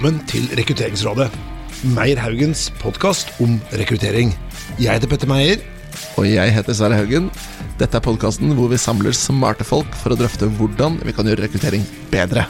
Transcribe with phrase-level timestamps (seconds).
[0.00, 1.26] velkommen til Rekrutteringsrådet.
[1.92, 4.30] Meyer Haugens podkast om rekruttering.
[4.80, 5.60] Jeg heter Petter Meyer.
[6.16, 7.26] Og jeg heter Sverre Haugen.
[7.76, 11.44] Dette er podkasten hvor vi samler smarte folk for å drøfte hvordan vi kan gjøre
[11.44, 12.46] rekruttering bedre.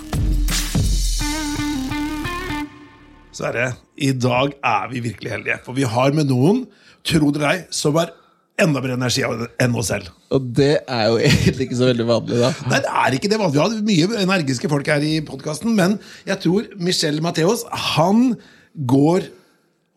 [3.35, 6.69] Sverre, i dag er vi virkelig heldige, for vi har med noen,
[7.03, 8.15] tro det ei, som har
[8.63, 10.13] enda mer energi enn oss selv.
[10.35, 12.53] Og det er jo egentlig ikke så veldig vanlig, da.
[12.71, 13.67] Nei, det er ikke det vanlige.
[13.89, 18.35] Vi har mye energiske folk her i podkasten, men jeg tror Michel Mateos, han
[18.91, 19.29] går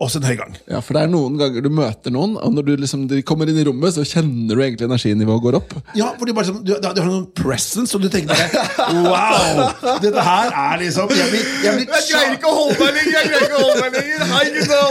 [0.05, 0.55] også en høy gang.
[0.69, 3.49] Ja, For det er noen ganger du møter noen, og når du liksom, de kommer
[3.49, 5.75] inn i rommet, så kjenner du egentlig energinivået går opp.
[5.97, 9.97] Ja, for du, bare, sånn, du, du har noen presence, og du tenker bare Wow!
[10.03, 13.13] Dette her er liksom Jeg, blir, jeg, blir, jeg greier ikke å holde meg lenger!
[13.17, 14.81] Jeg greier ikke å holde meg lenger Hei, gutta!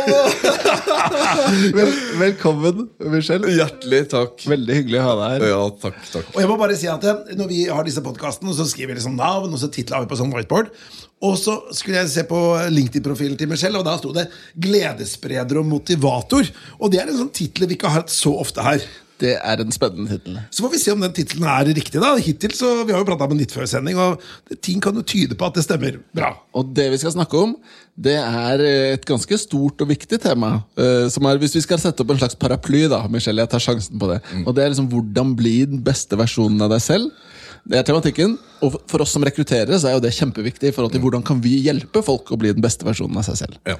[1.76, 3.52] Vel, velkommen, Michelle.
[3.56, 4.44] Hjertelig takk.
[4.52, 5.46] Veldig hyggelig å ha deg her.
[5.52, 6.28] Ja, takk, takk.
[6.34, 9.00] Og jeg må bare si at eh, Når vi har disse podkastene, så skriver vi
[9.00, 10.72] liksom navn og så titler vi på sånn whiteboard.
[11.22, 12.40] Og så skulle jeg se på
[12.74, 14.26] LinkedIn-profilen til Michelle, og da sto det
[14.58, 16.50] 'Gledesspreder og motivator'.
[16.80, 18.82] Og det er en sånn tittel vi ikke har hatt så ofte her.
[19.22, 20.38] Det er en spennende tittel.
[20.50, 22.00] Så får vi se om den tittelen er riktig.
[22.00, 24.20] da Hittil så Vi har jo prata med litt før sending, og
[24.60, 26.32] ting kan jo tyde på at det stemmer bra.
[26.58, 27.54] Og det vi skal snakke om,
[27.94, 28.58] det er
[28.94, 30.64] et ganske stort og viktig tema.
[30.76, 33.60] eh, Som er, Hvis vi skal sette opp en slags paraply, da, Michelle, jeg tar
[33.60, 34.22] sjansen på det.
[34.44, 37.10] Og det er liksom hvordan bli den beste versjonen av deg selv.
[37.62, 38.36] Det er tematikken.
[38.62, 41.40] Og for oss som rekrutterere så er jo det kjempeviktig i forhold til hvordan kan
[41.42, 43.60] vi hjelpe folk å bli den beste versjonen av seg selv.
[43.68, 43.78] Ja.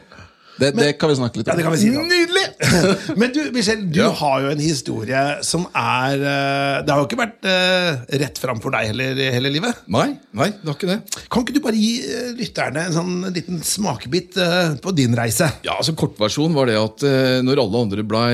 [0.61, 1.53] Det, det kan vi snakke litt om.
[1.53, 2.03] Ja, det kan vi si da.
[2.05, 2.43] Nydelig!
[3.21, 4.11] Men du, Michelle, du Ja.
[4.21, 8.61] har jo en historie som er eh, Det har jo ikke vært uh, rett fram
[8.63, 9.81] for deg heller i hele livet.
[9.91, 10.99] Nei, nei, det har ikke det.
[11.33, 15.49] Kan ikke du bare gi eh, lytterne en sånn liten smakebit uh, på din reise?
[15.67, 18.33] Ja, altså Kortversjonen var det at uh, når alle andre blei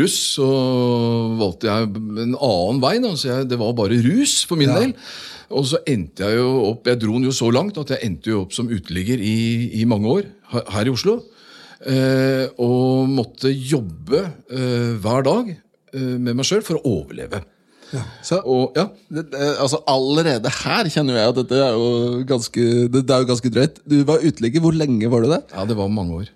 [0.00, 0.48] russ, så
[1.38, 1.88] valgte jeg
[2.24, 2.96] en annen vei.
[3.04, 4.80] Da, så jeg, det var bare rus for min Ja.
[4.82, 4.96] del.
[5.48, 8.28] Og så endte jeg jo opp Jeg dro den jo så langt at jeg endte
[8.34, 9.36] jo opp som uteligger i,
[9.80, 10.26] i mange år
[10.74, 11.22] her i Oslo.
[11.86, 17.44] Eh, og måtte jobbe eh, hver dag eh, med meg sjøl for å overleve.
[18.20, 23.00] Så, Og ja, det, altså Allerede her kjenner jeg at dette er jo ganske, det,
[23.08, 23.78] det er jo ganske drøyt.
[23.88, 24.60] Du var uteligger.
[24.60, 25.46] Hvor lenge var du det?
[25.54, 26.34] ja, det var mange år.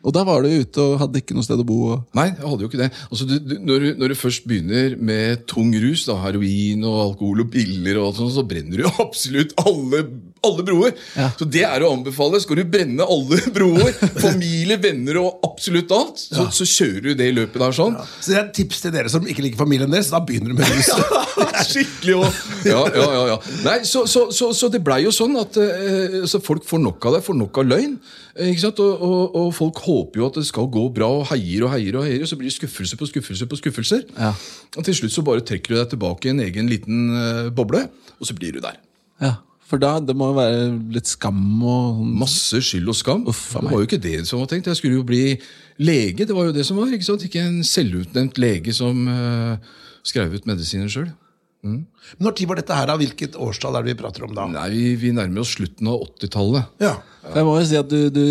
[0.00, 1.78] Og da var du ute og hadde ikke noe sted å bo.
[1.92, 2.04] Og...
[2.16, 2.88] Nei, jeg hadde jo ikke det.
[3.10, 7.00] Altså, du, du, når, du, når du først begynner med tung rus, da, heroin og
[7.04, 10.06] alkohol og piller, og sånt, så brenner du absolutt alle,
[10.46, 10.94] alle broer.
[11.18, 11.28] Ja.
[11.38, 12.40] Så det er å anbefale.
[12.42, 17.30] Skal du brenne alle broer, familie, venner og absolutt alt, så, så kjører du det
[17.30, 17.98] i løpet der sånn.
[18.20, 20.08] Så det er et tips til dere som ikke liker familien deres.
[20.14, 20.88] Da begynner du med rus.
[21.70, 22.40] Skikkelig òg!
[22.68, 23.36] Ja, ja, ja, ja.
[23.66, 27.06] Nei, så, så, så, så det blei jo sånn at eh, så folk får nok
[27.10, 27.94] av det, får nok av løgn.
[28.36, 28.80] eh, Ikke sant?
[28.84, 31.98] Og, og, og folk håper jo at det skal gå bra, og heier og heier,
[32.00, 34.06] og heier, og så blir det skuffelse på skuffelse på skuffelser.
[34.16, 34.32] Ja.
[34.78, 37.84] Og til slutt så bare trekker du deg tilbake i en egen liten eh, boble,
[38.18, 38.80] og så blir du der.
[39.20, 39.34] Ja,
[39.70, 40.62] For da det må jo være
[40.96, 43.22] litt skam og Masse skyld og skam.
[43.30, 44.66] Uff, det var jo ikke det som var tenkt.
[44.66, 45.36] Jeg skulle jo bli
[45.78, 46.26] lege.
[46.26, 46.90] Det var jo det som var.
[46.90, 47.26] ikke sant?
[47.26, 49.76] Ikke en selvutnevnt lege som uh,
[50.06, 51.12] skrev ut medisiner sjøl.
[51.60, 52.96] Når tid var dette her da?
[52.98, 54.46] Hvilket årstall er det vi prater om da?
[54.50, 56.78] Nei, vi, vi nærmer oss slutten av 80-tallet.
[56.82, 56.94] Ja.
[57.20, 58.22] Jeg må jo si at du, du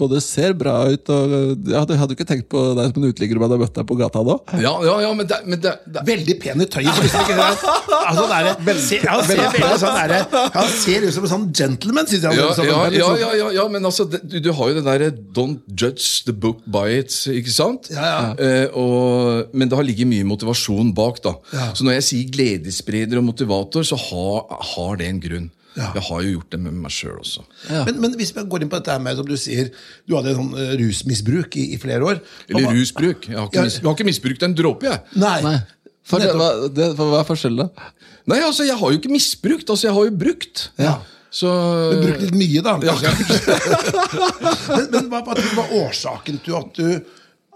[0.00, 1.32] både ser bra ut og
[1.68, 3.74] ja, Du hadde jo ikke tenkt på deg som en uteligger om jeg hadde møtt
[3.76, 4.36] deg på gata da?
[4.62, 6.88] Ja, ja, ja, men det, men det, det Veldig pen i tøyet.
[6.88, 7.66] ikke sant?
[8.08, 12.24] Altså, det er, han ser veldig sånn Han ser ut som en sånn gentleman, syns
[12.24, 12.38] jeg.
[12.40, 14.84] ja, Sånn, ja, liksom- ja, ja, ja, men altså, det, du, du har jo det
[14.88, 17.90] derre 'don't judge the book by it', ikke sant?
[17.92, 18.32] Ja, ja.
[18.40, 21.20] Eh, og, men det har ligget mye motivasjon bak.
[21.24, 21.36] da.
[21.52, 21.68] Ja.
[21.76, 25.48] Så når jeg sier gledesspreder og motivator, så har, har det en grunn.
[25.78, 25.88] Ja.
[25.94, 27.44] Jeg har jo gjort det med meg sjøl også.
[27.70, 27.84] Ja.
[27.88, 29.70] Men, men hvis vi går inn på dette her med, som du sier,
[30.08, 32.18] du hadde sånn eh, rusmisbruk i, i flere år.
[32.48, 33.28] Eller Hva- rusbruk.
[33.30, 35.04] Jeg har ikke, mis, jeg har ikke misbrukt en dråpe, jeg.
[35.22, 35.36] Nei.
[35.46, 35.58] Nei.
[36.08, 37.90] For, hva, det, for hva er forskjellen, da?
[38.32, 39.68] Nei, altså, jeg har jo ikke misbrukt.
[39.70, 40.66] Altså, jeg har jo brukt.
[40.80, 40.96] Ja.
[41.30, 41.50] Så
[41.92, 42.72] Du brukte litt mye, da.
[42.88, 42.94] Ja,
[44.72, 46.86] men men hva, hva var årsaken til at du,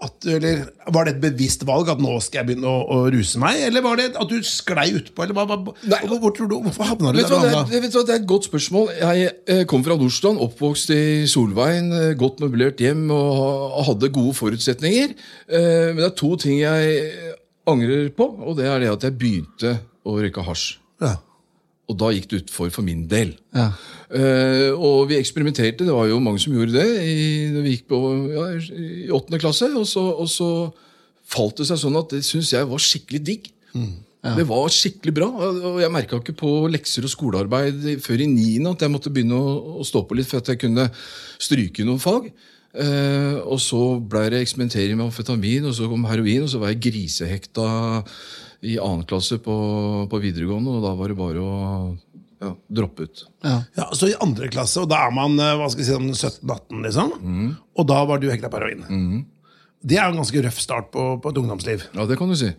[0.03, 3.39] at eller, Var det et bevisst valg at nå skal jeg begynne å, å ruse
[3.39, 3.61] meg?
[3.67, 5.23] Eller var det at du sklei utpå?
[5.23, 5.99] Eller hva, hva, Nei.
[6.09, 7.53] hvor, hvor tror du, hvorfor havna du Vet hva, der?
[7.69, 8.89] det, er, det er et godt spørsmål.
[8.99, 14.35] Jeg eh, kom fra Nordstrand, oppvokst i Solveien, eh, godt møblert hjem og hadde gode
[14.41, 15.15] forutsetninger.
[15.47, 17.35] Eh, Men det er to ting jeg
[17.69, 20.73] angrer på, og det er det at jeg begynte å røyke hasj.
[21.03, 21.15] Ja.
[21.91, 23.33] Og da gikk det utfor for min del.
[23.51, 23.71] Ja.
[24.07, 27.17] Uh, og vi eksperimenterte, det var jo mange som gjorde det i,
[27.57, 27.99] vi gikk på
[28.31, 29.67] ja, i åttende klasse.
[29.75, 30.49] Og så, og så
[31.33, 33.51] falt det seg sånn at det syns jeg var skikkelig digg.
[34.23, 35.27] Det var skikkelig bra.
[35.51, 39.35] og Jeg merka ikke på lekser og skolearbeid før i niende at jeg måtte begynne
[39.35, 40.87] å, å stå på litt for at jeg kunne
[41.41, 42.31] stryke noen fag.
[42.73, 46.71] Uh, og så ble det eksperimentering med amfetamin, og så kom heroin, og så var
[46.71, 47.67] jeg grisehekta
[48.63, 49.53] i annen klasse på,
[50.09, 51.53] på videregående, og da var det bare å
[52.43, 52.49] ja.
[52.67, 53.21] Droppe ut.
[53.45, 53.61] Ja.
[53.77, 56.09] Ja, Så i andre klasse, og da er man eh, hva skal jeg si, sånn
[56.43, 57.13] 17-18, liksom.
[57.79, 58.83] Og da var du hekta på heroin.
[59.83, 61.85] Det er jo en ganske røff start på, på et ungdomsliv.
[61.95, 62.49] Ja, det kan du si.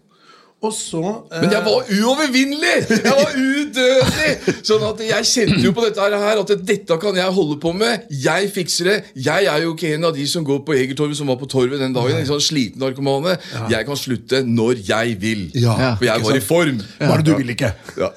[0.64, 2.74] Og så eh, Men jeg var uovervinnelig!
[2.88, 4.30] Jeg var udødelig!
[4.64, 8.06] Sånn at jeg kjente jo på dette her at dette kan jeg holde på med.
[8.24, 8.96] Jeg fikser det.
[9.26, 11.82] Jeg er jo ikke en av de som går på Egertorvet, som var på Torvet
[11.82, 12.16] den dagen.
[12.16, 13.36] En sånn sliten narkomane.
[13.72, 15.48] Jeg kan slutte når jeg vil.
[15.58, 16.80] Ja, For jeg var i form.
[16.96, 17.10] Ja.
[17.12, 17.74] Bare du vil ikke.
[18.00, 18.12] Ja.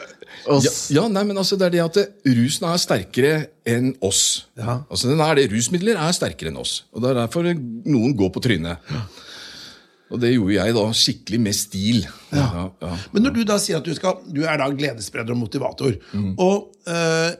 [0.47, 2.03] Ja, ja, nei, men altså det er det at det,
[2.37, 3.31] rusen er sterkere
[3.67, 4.47] enn oss.
[4.55, 4.77] Ja.
[4.87, 6.85] Altså den er det, Rusmidler er sterkere enn oss.
[6.95, 8.79] Og Det er derfor noen går på trynet.
[10.11, 12.05] Og det gjorde jeg da skikkelig med stil.
[12.31, 12.69] Ja.
[12.81, 15.97] Ja, Men når du da sier at du, skal, du er da gledesspreder og motivator,
[16.13, 16.33] Mm.
[16.39, 17.33] og eh,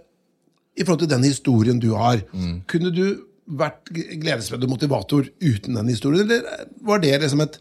[0.77, 2.61] i forhold til den historien du har, Mm.
[2.67, 3.05] kunne du
[3.47, 6.43] vært gledesspreder og motivator uten den historien, eller
[6.83, 7.57] var det liksom et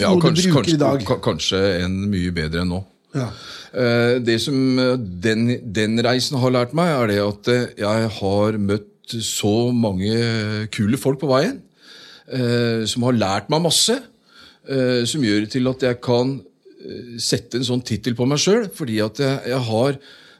[0.00, 1.22] Ja, noe kanskje, du bruker kanskje, i dag?
[1.22, 2.84] kanskje en mye bedre enn nå.
[3.14, 3.28] Ja.
[3.72, 8.58] Eh, Det som eh, den, den reisen har lært meg, er det at jeg har
[8.58, 11.62] møtt så mange kule folk på veien.
[12.30, 14.02] eh, Som har lært meg masse.
[14.68, 18.68] Eh, Som gjør til at jeg kan eh, sette en sånn tittel på meg sjøl.
[18.74, 19.98] Fordi at jeg, jeg har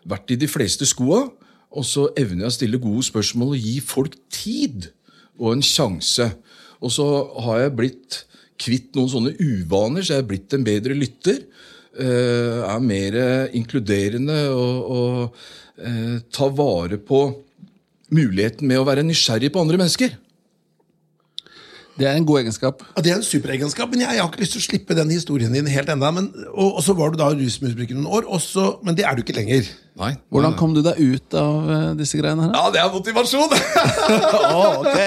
[0.08, 1.26] vært i de fleste skoa,
[1.68, 4.88] og så evner jeg å stille gode spørsmål og gi folk tid
[5.38, 6.30] og en sjanse.
[6.80, 7.06] Og så
[7.44, 8.22] har jeg blitt
[8.58, 11.42] kvitt noen sånne uvaner, så jeg er blitt en bedre lytter.
[11.98, 13.18] eh, er mer
[13.52, 15.44] inkluderende og, og
[16.34, 17.20] tar vare på
[18.10, 20.16] muligheten med å være nysgjerrig på andre mennesker.
[21.98, 22.82] Det er en god egenskap.
[22.96, 25.10] Ja, Det er en superegenskap, men jeg, jeg har ikke lyst til å slippe den
[25.10, 26.10] historien din helt enda.
[26.14, 29.22] Men, og, og så var du da rusmisbruker noen år, så- men det er du
[29.24, 29.66] ikke lenger.
[29.98, 30.12] Nei.
[30.30, 32.52] Hvordan kom du deg ut av eh, disse greiene her?
[32.54, 33.50] Ja, det er motivasjon!
[34.78, 34.98] Ok.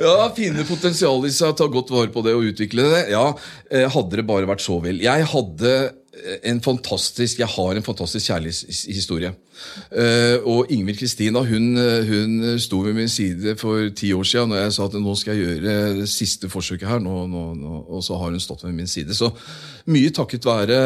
[0.00, 3.02] ja, Finne potensial i seg, ta godt vare på det og utvikle det.
[3.14, 3.24] Ja,
[3.70, 5.00] eh, Hadde det bare vært så vel.
[5.02, 5.74] Jeg hadde
[6.44, 9.32] en fantastisk, jeg har en fantastisk kjærlighetshistorie.
[9.92, 14.52] Eh, og Ingvild Kristina hun, eh, hun sto ved min side for ti år siden
[14.52, 17.02] når jeg sa at nå skal jeg gjøre det siste forsøket her.
[17.04, 19.14] Nå, nå, nå, og så har hun stått ved min side.
[19.16, 19.30] Så
[19.90, 20.78] mye takket være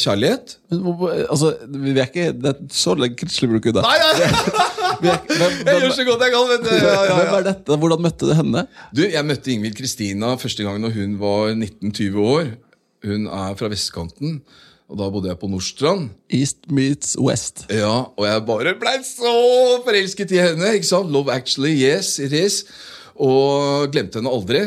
[0.00, 0.56] kjærlighet.
[0.70, 0.86] Men,
[1.28, 3.86] altså, vi er ikke, det er så lenge bruker du det.
[3.86, 4.32] Nei, nei,
[4.98, 6.48] Hvem, jeg gjør så godt jeg kan!
[6.48, 6.70] vet du.
[6.74, 7.76] Ja, ja, hvem er dette?
[7.82, 8.64] Hvordan møtte du henne?
[8.90, 12.50] Du, Jeg møtte Ingvild Kristina første gang når hun var 19-20 år.
[13.06, 14.40] Hun er fra vestkanten,
[14.88, 16.08] og da bodde jeg på Nordstrand.
[16.32, 17.66] East meets West.
[17.70, 19.32] Ja, Og jeg bare blei så
[19.84, 20.74] forelsket i henne.
[20.78, 21.10] ikke sant?
[21.12, 22.62] Love actually, yes, it is.
[23.18, 24.62] Og glemte henne aldri.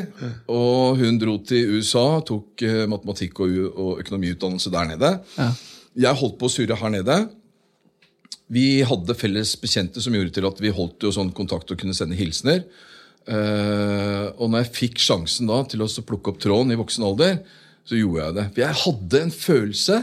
[0.51, 5.11] Og hun dro til USA, tok eh, matematikk og økonomiutdannelse der nede.
[5.39, 5.49] Ja.
[6.07, 7.17] Jeg holdt på å surre her nede.
[8.51, 11.95] Vi hadde felles bekjente som gjorde til at vi holdt jo sånn kontakt og kunne
[11.95, 12.65] sende hilsener.
[13.31, 17.39] Eh, og når jeg fikk sjansen da til å plukke opp tråden i voksen alder,
[17.87, 18.45] så gjorde jeg det.
[18.53, 19.99] For jeg hadde en følelse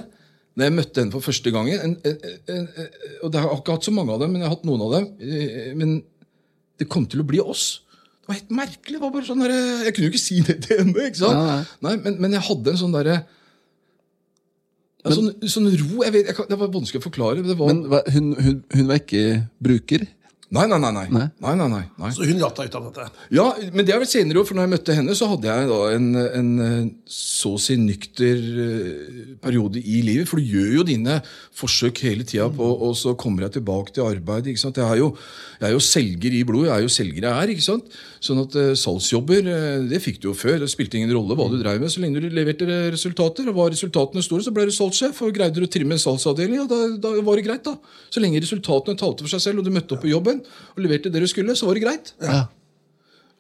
[0.59, 2.17] når jeg møtte henne for første gangen en, en,
[2.51, 2.87] en, en,
[3.23, 4.95] Og jeg har ikke hatt så mange av dem, men jeg har hatt noen av
[4.97, 5.05] dem.
[5.23, 5.93] eh, Men
[6.79, 7.67] det kom til å bli oss.
[8.19, 9.01] Det var helt merkelig.
[9.01, 9.55] var bare sånn der,
[9.87, 11.07] Jeg kunne jo ikke si det til henne.
[11.07, 11.39] ikke sant?
[11.39, 11.95] Nei, nei.
[12.03, 13.21] men, men jeg hadde en sånn derre
[15.05, 17.45] ja, sånn, sånn ro jeg vet, jeg Det var vanskelig å forklare.
[17.47, 17.85] Var, Men
[18.17, 19.23] hun, hun, hun var ikke
[19.63, 20.05] bruker?
[20.55, 21.07] Nei, nei, nei, nei.
[21.13, 21.55] Nei.
[21.61, 22.11] nei, nei.
[22.15, 23.07] Så hun latta ut av dette.
[23.37, 25.81] Ja, men det er vel senere for når jeg møtte henne, så hadde jeg da
[25.93, 26.07] en,
[26.41, 26.53] en
[27.05, 30.29] så å si nykter eh, periode i livet.
[30.31, 31.19] For du gjør jo dine
[31.59, 34.49] forsøk hele tida og så kommer jeg tilbake til arbeid.
[34.49, 34.81] ikke sant?
[34.81, 35.11] Jeg er jo,
[35.61, 37.55] jeg er jo selger i blod, jeg er jo selger jeg er.
[37.55, 37.99] ikke sant?
[38.25, 40.59] Sånn at eh, salgsjobber, eh, det fikk du jo før.
[40.63, 43.47] Det spilte ingen rolle hva du drev med, så lenge du leverte resultater.
[43.51, 46.65] Og var resultatene store, så ble du salgssjef, og greide du å trimme en salgsavdeling,
[46.65, 47.77] og da, da var det greit, da.
[48.11, 50.43] Så lenge resultatene talte for seg selv, og du møtte opp på jobben
[50.75, 52.13] og leverte det du skulle, så var det greit.
[52.25, 52.43] Ja.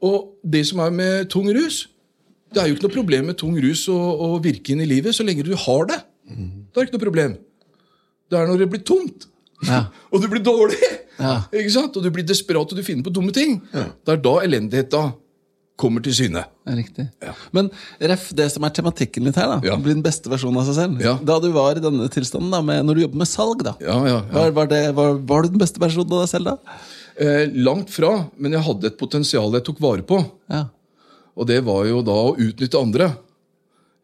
[0.07, 1.89] Og det som er med tung rus
[2.55, 5.27] Det er jo ikke noe problem med tung rus å, virke inn i livet så
[5.27, 5.99] lenge du har det.
[6.29, 7.35] Da er det ikke noe problem.
[8.31, 9.27] Det er når det blir tomt,
[9.67, 9.89] Ja.
[10.13, 10.79] og du blir dårlig,
[11.19, 11.37] Ja.
[11.53, 11.97] ikke sant?
[11.97, 13.59] og du blir desperat og du finner på dumme ting.
[13.73, 15.09] Det er da elendigheta
[15.79, 16.41] kommer til syne.
[16.67, 17.05] Er riktig.
[17.55, 17.69] Men
[18.03, 19.77] ref, det som er tematikken litt her, da Ja.
[19.79, 21.01] bli den beste versjonen av seg selv.
[21.05, 21.15] Ja.
[21.23, 23.99] Da du var i denne tilstanden, da, med, når du jobber med salg, da Ja,
[24.07, 24.33] ja, ja.
[24.35, 26.57] Var, var, det, var, var du den beste versjonen av deg selv da?
[27.19, 30.19] Eh, langt fra, men jeg hadde et potensial jeg tok vare på.
[30.51, 30.65] Ja.
[31.39, 33.13] Og det var jo da å utnytte andre.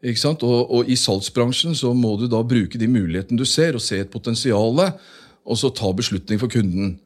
[0.05, 0.43] Ikke sant?
[0.47, 3.99] Og, og i salgsbransjen så må du da bruke de mulighetene du ser, og se
[4.03, 4.79] et potensial,
[5.45, 7.01] og så ta beslutning for kunden.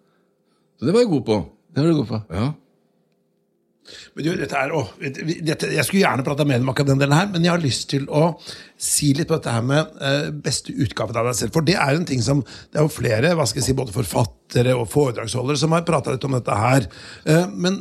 [0.78, 1.36] Så det var jeg god på.
[1.74, 2.22] Det var du god på.
[2.34, 2.48] Ja.
[4.14, 7.16] Men du, dette er, å, dette, jeg skulle gjerne prata mer om akkurat den delen
[7.16, 8.24] her, men jeg har lyst til å
[8.80, 11.54] si litt på dette her med eh, beste utgaven av deg selv.
[11.56, 13.94] For det er en ting som Det er jo flere, hva skal jeg si, både
[13.96, 16.88] forfattere og foredragsholdere, som har prata litt om dette her.
[17.24, 17.80] Eh, men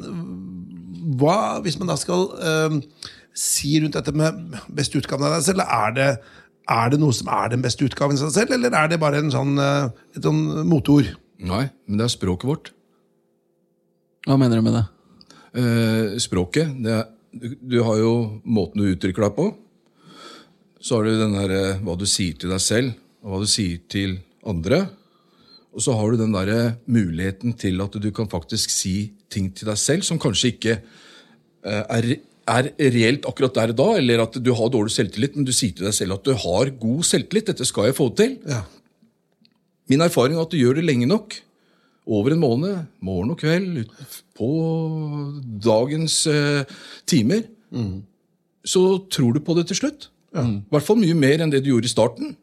[1.20, 2.80] hva, hvis man da skal eh,
[3.38, 6.10] si rundt dette med beste utgaven av deg selv, er det,
[6.77, 9.22] er det noe som er den beste utgaven av seg selv, eller er det bare
[9.24, 11.12] en sånn, eh, et sånn motord?
[11.38, 12.74] Nei, men det er språket vårt.
[14.26, 14.86] Hva mener du med det?
[15.58, 19.50] Eh, språket det er, du, du har jo måten du uttrykker deg på.
[20.82, 23.50] Så har du den der, eh, hva du sier til deg selv, og hva du
[23.52, 24.86] sier til andre.
[25.76, 29.52] Og så har du den der eh, muligheten til at du kan faktisk si ting
[29.54, 32.08] til deg selv som kanskje ikke eh, er,
[32.48, 35.76] er reelt akkurat der og da, eller at du har dårlig selvtillit, men du sier
[35.76, 37.52] til deg selv at du har god selvtillit.
[37.52, 38.38] Dette skal jeg få til.
[38.48, 38.64] Ja.
[39.92, 41.38] Min erfaring er at du gjør det lenge nok,
[42.08, 43.84] over en måned, morgen og kveld,
[44.38, 44.50] på
[45.64, 46.64] dagens eh,
[47.10, 47.46] timer,
[48.68, 50.10] så tror du på det til slutt.
[50.38, 52.36] I hvert fall mye mer enn det du gjorde i starten.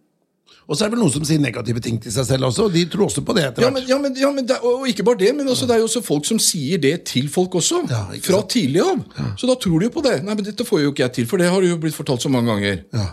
[0.64, 2.72] Og så er det vel noen som sier negative ting til seg selv også, og
[2.72, 5.20] de tror også på det etter Ja, men, ja, men, ja, men og ikke bare
[5.20, 7.82] det, men også, det er jo også folk som sier det til folk også.
[7.90, 9.02] Ja, fra tidlig av.
[9.40, 10.14] Så da tror de jo på det.
[10.24, 12.32] Nei, men dette får jo ikke jeg til, for det har jo blitt fortalt så
[12.32, 12.80] mange ganger.
[12.96, 13.10] Ja.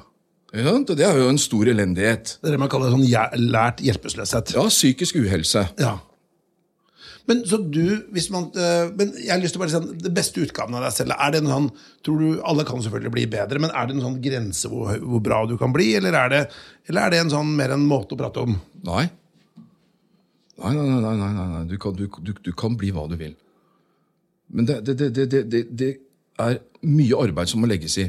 [0.51, 2.37] Og Det er jo en stor elendighet.
[2.39, 3.05] Det er det man kaller sånn
[3.51, 4.55] lært hjelpeløshet.
[4.55, 5.67] Ja, psykisk uhelse.
[5.79, 5.97] Ja.
[7.29, 10.13] Men så du, hvis man eh, Men jeg har lyst til å bare si det
[10.15, 11.69] beste utgaven av deg selv, er det en sånn
[12.05, 15.23] Tror du Alle kan selvfølgelig bli bedre, men er det en sånn grense hvor, hvor
[15.23, 16.43] bra du kan bli, eller er det,
[16.89, 18.55] eller er det en sånn mer en måte å prate om?
[18.87, 19.05] Nei.
[20.61, 21.63] Nei, nei, nei, nei, nei.
[21.69, 23.33] Du, kan, du, du, du kan bli hva du vil.
[24.51, 25.91] Men det, det, det, det
[26.39, 28.07] er mye arbeid som må legges i.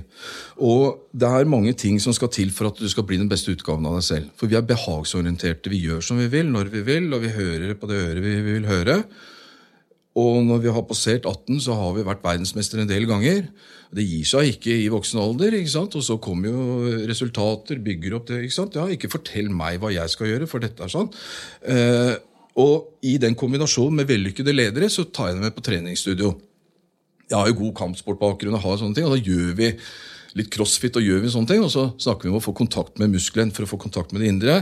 [0.64, 3.52] Og det er mange ting som skal til for at du skal bli den beste
[3.52, 4.30] utgaven av deg selv.
[4.38, 5.72] For vi er behagsorienterte.
[5.72, 8.38] Vi gjør som vi vil, når vi vil, og vi hører på det øret vi
[8.48, 9.02] vil høre.
[10.20, 13.46] Og når vi har passert 18, så har vi vært verdensmester en del ganger.
[13.92, 15.96] Det gir seg ikke i voksen alder, ikke sant?
[15.96, 18.42] og så kommer jo resultater, bygger opp det.
[18.44, 18.76] ikke sant?
[18.76, 21.08] Ja, Ikke fortell meg hva jeg skal gjøre, for dette er sånn.
[21.64, 22.14] Eh,
[22.60, 26.34] og i den kombinasjonen med vellykkede ledere, så tar jeg dem med på treningsstudio.
[27.32, 29.70] Jeg har jo god kampsportbakgrunn og har sånne ting, og da gjør vi
[30.36, 33.00] litt crossfit og gjør vi sånne ting, og så snakker vi om å få kontakt
[33.00, 34.56] med muskelen for å få kontakt med det indre.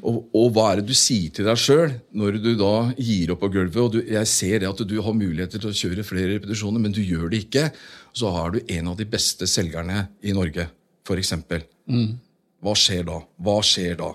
[0.00, 3.42] Og, og hva er det du sier til deg sjøl når du da gir opp
[3.44, 3.80] på gulvet?
[3.80, 6.94] og du, Jeg ser det at du har muligheter til å kjøre flere repetisjoner, men
[6.96, 7.68] du gjør det ikke.
[8.16, 10.68] Så er du en av de beste selgerne i Norge,
[11.06, 11.34] f.eks.
[12.62, 13.20] Hva skjer da?
[13.42, 14.10] Hva skjer da?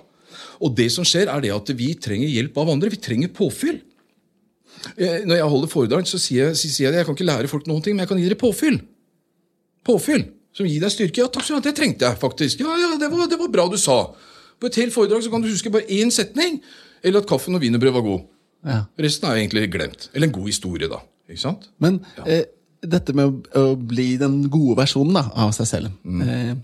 [0.66, 2.92] Og det som skjer, er det at vi trenger hjelp av andre.
[2.94, 3.80] Vi trenger påfyll.
[4.98, 7.02] Når jeg holder foredrag, så sier jeg, så sier jeg det.
[7.02, 8.80] Jeg kan ikke lære folk noen ting, men jeg kan gi dere påfyll.
[9.88, 10.26] Påfyll
[10.58, 11.22] som gir deg styrke.
[11.22, 12.64] Ja, takk skal du ha, det trengte jeg faktisk.
[12.66, 14.00] Ja, ja, det var, det var bra du sa.
[14.58, 16.60] På et helt foredrag så kan du huske bare én setning,
[17.06, 18.24] eller at kaffen og wienerbrød var god.
[18.68, 18.80] Ja.
[19.06, 20.10] Resten er egentlig glemt.
[20.14, 21.04] Eller en god historie, da.
[21.30, 21.68] Ikke sant?
[21.84, 22.48] Men eh,
[22.82, 26.56] dette med å, bli den gode versjonen da, av seg selv eh,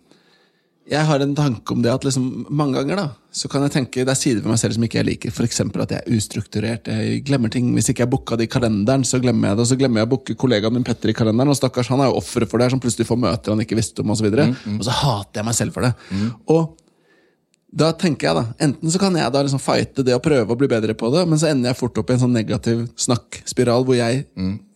[0.89, 4.03] Jeg har en tanke om det at liksom, mange ganger da, så kan jeg tenke
[4.03, 5.31] det er sider ved meg selv som ikke jeg liker.
[5.31, 5.61] F.eks.
[5.63, 6.89] at jeg er ustrukturert.
[6.91, 7.69] Jeg glemmer ting.
[7.77, 9.63] Hvis ikke jeg booka det i kalenderen, så glemmer jeg det.
[9.63, 11.53] Og så glemmer jeg å booke kollegaen min Petter i kalenderen.
[11.53, 14.03] Og stakkars, han er jo offeret for det, som plutselig får møter han ikke visste
[14.03, 14.11] om.
[14.11, 14.49] Og så, videre.
[14.75, 15.93] og så hater jeg meg selv for det.
[16.51, 16.75] Og
[17.73, 20.59] da tenker jeg da, Enten så kan jeg da liksom fighte det og prøve å
[20.59, 23.87] bli bedre på det, men så ender jeg fort opp i en sånn negativ snakkspiral
[23.87, 24.27] hvor jeg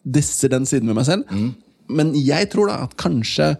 [0.08, 1.36] disser den siden ved meg selv.
[1.92, 3.52] Men jeg tror da at kanskje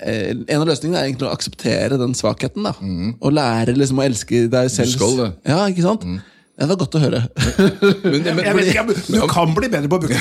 [0.00, 2.64] en av løsningene er egentlig å akseptere den svakheten.
[2.64, 2.72] da
[3.20, 4.94] Og lære liksom å elske deg selv.
[4.96, 5.32] skal det.
[5.52, 6.06] Ja, ikke sant?
[6.52, 7.20] Det var godt å høre.
[8.04, 10.12] Men, men, Jeg vet ikke, Du kan bli bedre på deg.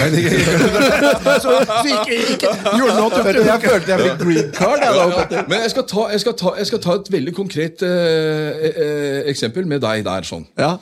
[1.43, 3.29] Så, så ikke, ikke gjør noe tøft.
[3.35, 4.85] jeg følte jeg fikk green card.
[4.85, 7.83] Jeg, da, men jeg skal, ta, jeg, skal ta, jeg skal ta et veldig konkret
[7.85, 10.25] eh, eh, eksempel med deg der.
[10.27, 10.47] sånn.
[10.59, 10.77] Ja.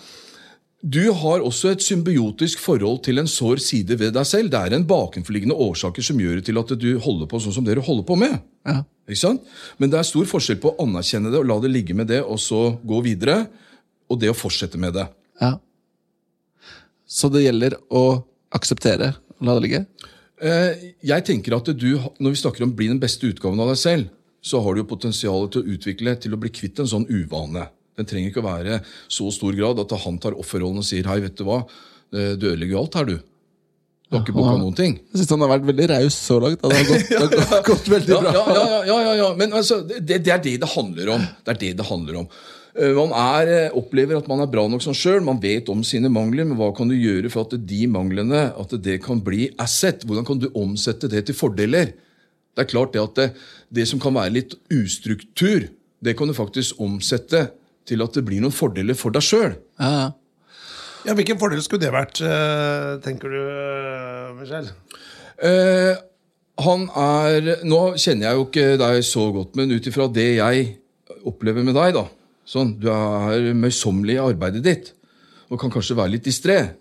[0.80, 4.48] Du har også et symbiotisk forhold til en sår side ved deg selv.
[4.54, 7.66] Det er en bakenforliggende årsaker som gjør det til at du holder på sånn som
[7.68, 8.38] det du holder på med.
[8.64, 8.78] Ja.
[9.10, 9.44] Ikke sant?
[9.78, 12.22] Men det er stor forskjell på å anerkjenne det og la det ligge med det,
[12.24, 13.42] og så gå videre,
[14.08, 15.08] og det å fortsette med det.
[15.42, 15.58] ja.
[17.10, 18.22] Så det gjelder å
[18.54, 19.16] akseptere.
[19.42, 19.80] La det ligge.
[20.40, 23.72] Eh, Jeg tenker at du, Når vi snakker om å bli den beste utgaven av
[23.72, 24.10] deg selv,
[24.46, 27.66] så har du jo potensial til å utvikle til å bli kvitt en sånn uvane.
[28.00, 28.80] Den trenger ikke å være
[29.12, 31.62] så stor grad at han tar offerrollen og sier hei, vet du hva,
[32.10, 33.18] Eh, du ødelegger jo alt her, du.
[34.10, 34.96] Du har ikke booka noen ting.
[35.12, 36.64] Jeg syns han har vært veldig raus så langt.
[36.64, 38.32] Det har gått, det har gått, gått veldig bra.
[38.34, 39.28] ja, ja, ja, ja, ja.
[39.38, 41.28] Men altså, det, det er det det handler om.
[41.46, 42.26] Det er det det handler om.
[42.74, 45.86] Eh, Man er, eh, opplever at man er bra nok som sjøl, man vet om
[45.86, 49.52] sine mangler, men hva kan du gjøre for at de manglene at det kan bli
[49.62, 50.02] asset?
[50.10, 51.94] Hvordan kan du omsette det til fordeler?
[52.58, 53.30] Det er klart det at det,
[53.70, 55.70] det som kan være litt ustruktur,
[56.02, 57.52] det kan du faktisk omsette
[57.90, 59.56] til at det blir noen fordeler for deg sjøl.
[59.82, 60.10] Ja, ja.
[61.08, 63.40] Ja, Hvilken fordel skulle det vært, eh, tenker du,
[64.36, 64.74] Michelle?
[64.76, 65.00] Michel?
[65.40, 65.96] Eh,
[66.60, 70.66] han er Nå kjenner jeg jo ikke deg så godt, men ut ifra det jeg
[71.28, 72.06] opplever med deg, da
[72.50, 74.94] sånn, Du er møysommelig i arbeidet ditt
[75.50, 76.76] og kan kanskje være litt distré.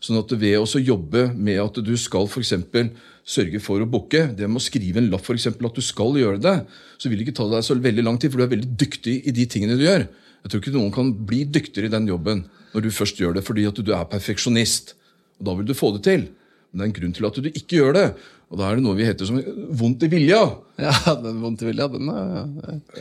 [0.00, 2.88] Sånn at ved å jobbe med at du skal for eksempel
[3.20, 6.16] sørge for å booke, det med å skrive en lapp for eksempel at du skal
[6.16, 6.54] gjøre det,
[6.96, 9.18] så vil det ikke ta deg så veldig lang tid, for du er veldig dyktig
[9.28, 10.06] i de tingene du gjør.
[10.44, 13.44] Jeg tror ikke noen kan bli dyktigere i den jobben når du først gjør det
[13.46, 14.94] fordi at du er perfeksjonist.
[15.40, 16.28] Og Da vil du få det til.
[16.72, 18.08] Men det er en grunn til at du ikke gjør det.
[18.52, 19.38] Og da er det noe vi heter som
[19.78, 20.40] vondt i vilja.
[20.78, 22.44] Ja, den vondt i vilja, den er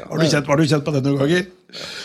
[0.07, 1.43] Har du kjent, har du kjent på det noen ganger?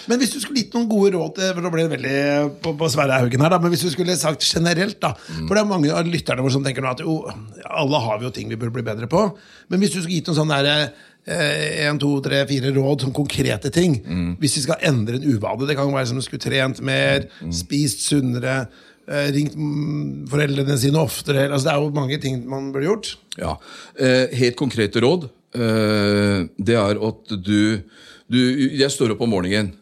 [0.09, 2.17] Men hvis du skulle gitt noen gode råd til- for Nå ble det veldig
[2.65, 5.61] på, på Sverre Haugen her, da, men hvis du skulle sagt generelt, da For det
[5.63, 7.21] er mange av lytterne våre som tenker nå at jo,
[7.69, 9.23] alle har vi jo ting vi burde bli bedre på.
[9.71, 10.91] Men hvis du skulle gitt noen sånne der,
[11.29, 13.99] eh, en, to, tre, fire råd, som konkrete ting
[14.41, 18.07] Hvis vi skal endre en uvane Det kan være som du skulle trent mer, spist
[18.09, 18.61] sunnere,
[19.09, 23.17] eh, ringt mm, foreldrene sine oftere altså Det er jo mange ting man burde gjort.
[23.39, 23.57] Ja.
[23.99, 25.29] Eh, helt konkrete råd.
[25.55, 27.81] Eh, det er at du,
[28.29, 28.41] du
[28.77, 29.73] Jeg står opp om morgenen,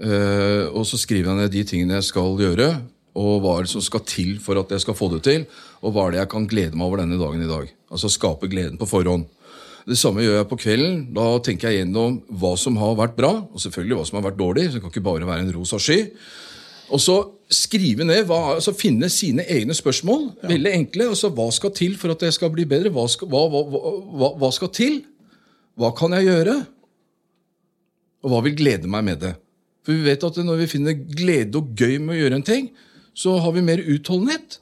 [0.00, 2.70] eh, og så skriver jeg ned de tingene jeg skal gjøre.
[3.20, 5.44] Og hva er det som skal til for at jeg skal få det til,
[5.82, 7.72] og hva er det jeg kan glede meg over denne dagen i dag.
[7.90, 9.26] Altså skape gleden på forhånd.
[9.88, 10.96] Det samme gjør jeg på kvelden.
[11.16, 14.40] Da tenker jeg gjennom hva som har vært bra, og selvfølgelig hva som har vært
[14.40, 14.68] dårlig.
[14.68, 16.00] Så det kan ikke bare være en rosa sky.
[16.90, 17.16] Og så
[17.50, 20.28] skrive ned, hva, altså finne sine egne spørsmål.
[20.46, 21.10] Veldig enkle.
[21.14, 22.92] altså Hva skal til for at jeg skal bli bedre?
[22.94, 25.00] Hva skal, hva, hva, hva skal til?
[25.80, 26.56] Hva kan jeg gjøre?
[28.20, 29.34] Og hva vil glede meg med det?
[29.86, 32.68] For vi vet at når vi finner glede og gøy med å gjøre en ting,
[33.16, 34.58] så har vi mer utholdenhet.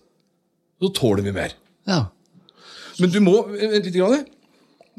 [0.78, 1.56] Så tåler vi mer.
[1.88, 2.04] Ja.
[3.02, 3.96] Men du må Vent litt.
[3.96, 4.25] Grann,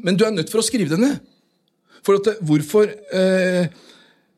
[0.04, 1.20] men du er nødt for å skrive det ned.
[2.06, 3.68] For at, hvorfor eh,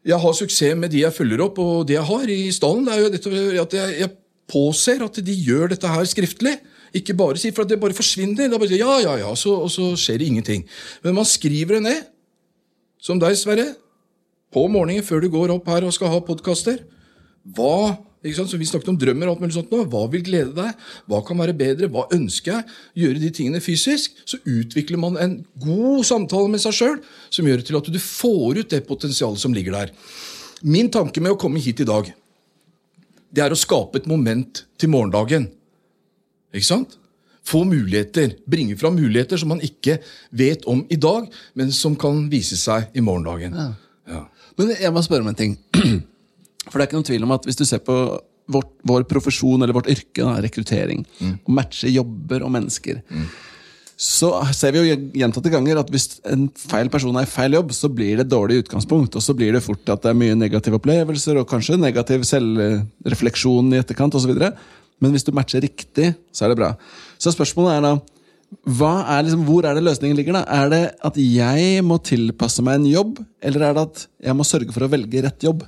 [0.02, 2.94] jeg har suksess med de jeg følger opp, og de jeg har i stallen, det
[2.94, 4.14] er jo dette at jeg, jeg
[4.50, 6.56] påser at de gjør dette her skriftlig.
[6.92, 8.50] Ikke bare si, for at det bare forsvinner.
[8.52, 10.66] Da bare ja, ja, ja, så, og så skjer det ingenting.
[11.04, 12.08] Men man skriver det ned.
[13.02, 13.72] Som deg, Sverre.
[14.52, 16.82] På morgenen før du går opp her og skal ha podkaster.
[17.56, 17.96] Hva?
[18.22, 19.82] Så Vi snakket om drømmer og alt mulig sånt nå.
[19.90, 20.76] Hva vil glede deg?
[21.10, 21.88] Hva kan være bedre?
[21.90, 22.66] Hva ønsker jeg?
[23.02, 24.14] Gjøre de tingene fysisk.
[24.24, 27.00] Så utvikler man en god samtale med seg sjøl
[27.34, 29.94] som gjør til at du får ut det potensialet som ligger der.
[30.62, 32.12] Min tanke med å komme hit i dag,
[33.32, 35.48] det er å skape et moment til morgendagen.
[36.54, 36.94] Ikke sant?
[37.42, 38.36] Få muligheter.
[38.46, 39.98] Bringe fram muligheter som man ikke
[40.30, 41.26] vet om i dag,
[41.58, 43.58] men som kan vise seg i morgendagen.
[44.06, 44.22] Ja.
[44.60, 45.58] Men jeg må spørre om en ting.
[46.72, 47.94] For det er ikke noen tvil om at hvis du ser på
[48.52, 51.04] vårt, vår profesjon eller vårt yrke, da, rekruttering,
[51.44, 53.02] og matcher jobber og mennesker,
[54.02, 57.70] så ser vi jo gjentatte ganger at hvis en feil person er i feil jobb,
[57.76, 59.14] så blir det et dårlig utgangspunkt.
[59.14, 63.70] Og så blir det fort at det er mye negative opplevelser og kanskje negativ selvrefleksjon
[63.76, 64.32] i etterkant osv.
[64.98, 66.72] Men hvis du matcher riktig, så er det bra.
[67.22, 67.94] Så spørsmålet er da
[68.62, 70.32] er liksom, Hvor er det løsningen ligger?
[70.32, 70.42] da?
[70.48, 74.44] Er det at jeg må tilpasse meg en jobb, eller er det at jeg må
[74.44, 75.62] sørge for å velge rett jobb?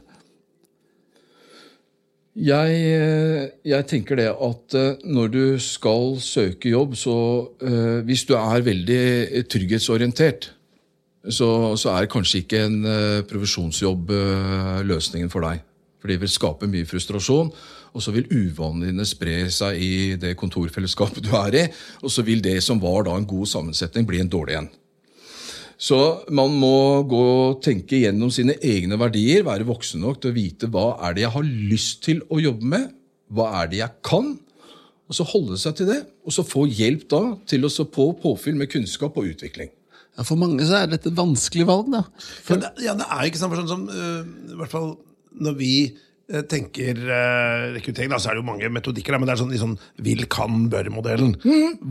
[2.34, 7.14] Jeg, eh, jeg tenker det at eh, når du skal søke jobb, så
[7.62, 10.50] eh, hvis du er veldig trygghetsorientert,
[11.30, 12.82] så, så er kanskje ikke en
[13.30, 14.10] provisjonsjobb
[14.84, 15.62] løsningen for deg.
[16.02, 17.48] For det vil skape mye frustrasjon,
[17.94, 21.64] og så vil uvanene dine spre seg i det kontorfellesskapet du er i,
[22.02, 24.68] og så vil det som var da en god sammensetning, bli en dårlig en.
[25.84, 25.98] Så
[26.32, 30.70] man må gå og tenke gjennom sine egne verdier, være voksen nok til å vite
[30.72, 32.86] hva er det jeg har lyst til å jobbe med,
[33.34, 34.30] hva er det jeg kan,
[35.04, 38.14] og så holde seg til det, og så få hjelp da til å så få
[38.22, 39.68] påfyll med kunnskap og utvikling.
[40.14, 41.90] Ja, For mange så er dette et vanskelig valg.
[41.92, 42.04] da.
[42.46, 44.92] For det, ja, det er ikke sånn, for sånn som uh, I hvert fall
[45.44, 45.72] når vi
[46.48, 49.60] tenker øh, rekruttering, da, så er det jo mange metodikker, men det er sånn, i
[49.60, 49.74] sånn
[50.06, 51.34] vil-kan-bør-modellen.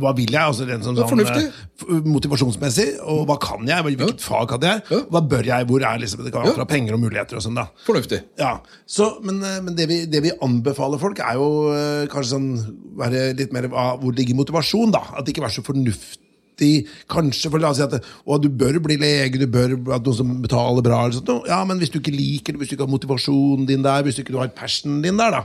[0.01, 0.41] Hva vil jeg?
[0.41, 2.87] altså den som sånn, øh, Motivasjonsmessig.
[3.05, 3.85] Og hva kan jeg?
[3.85, 4.81] Hvilket fag kan jeg?
[4.89, 5.01] Ja.
[5.13, 5.67] Hva bør jeg?
[5.69, 6.57] Hvor er liksom, Det kan være Ja.
[6.61, 7.55] fra penger og muligheter og sånn.
[7.55, 8.23] da Fornuftig.
[8.39, 12.49] ja, så, Men, øh, men det, vi, det vi anbefaler folk, er jo kanskje sånn
[12.97, 15.03] være litt mer Hvor ligger motivasjon, da?
[15.17, 16.19] At det ikke er så fornuftig
[16.57, 20.17] Kanskje, for la oss si at å, du bør bli lege, du bør ha noen
[20.17, 21.03] som betaler bra.
[21.05, 23.83] Eller sånt, ja, Men hvis du ikke liker det, hvis du ikke har motivasjonen din
[23.85, 25.43] der, hvis du ikke har passionen din der, da.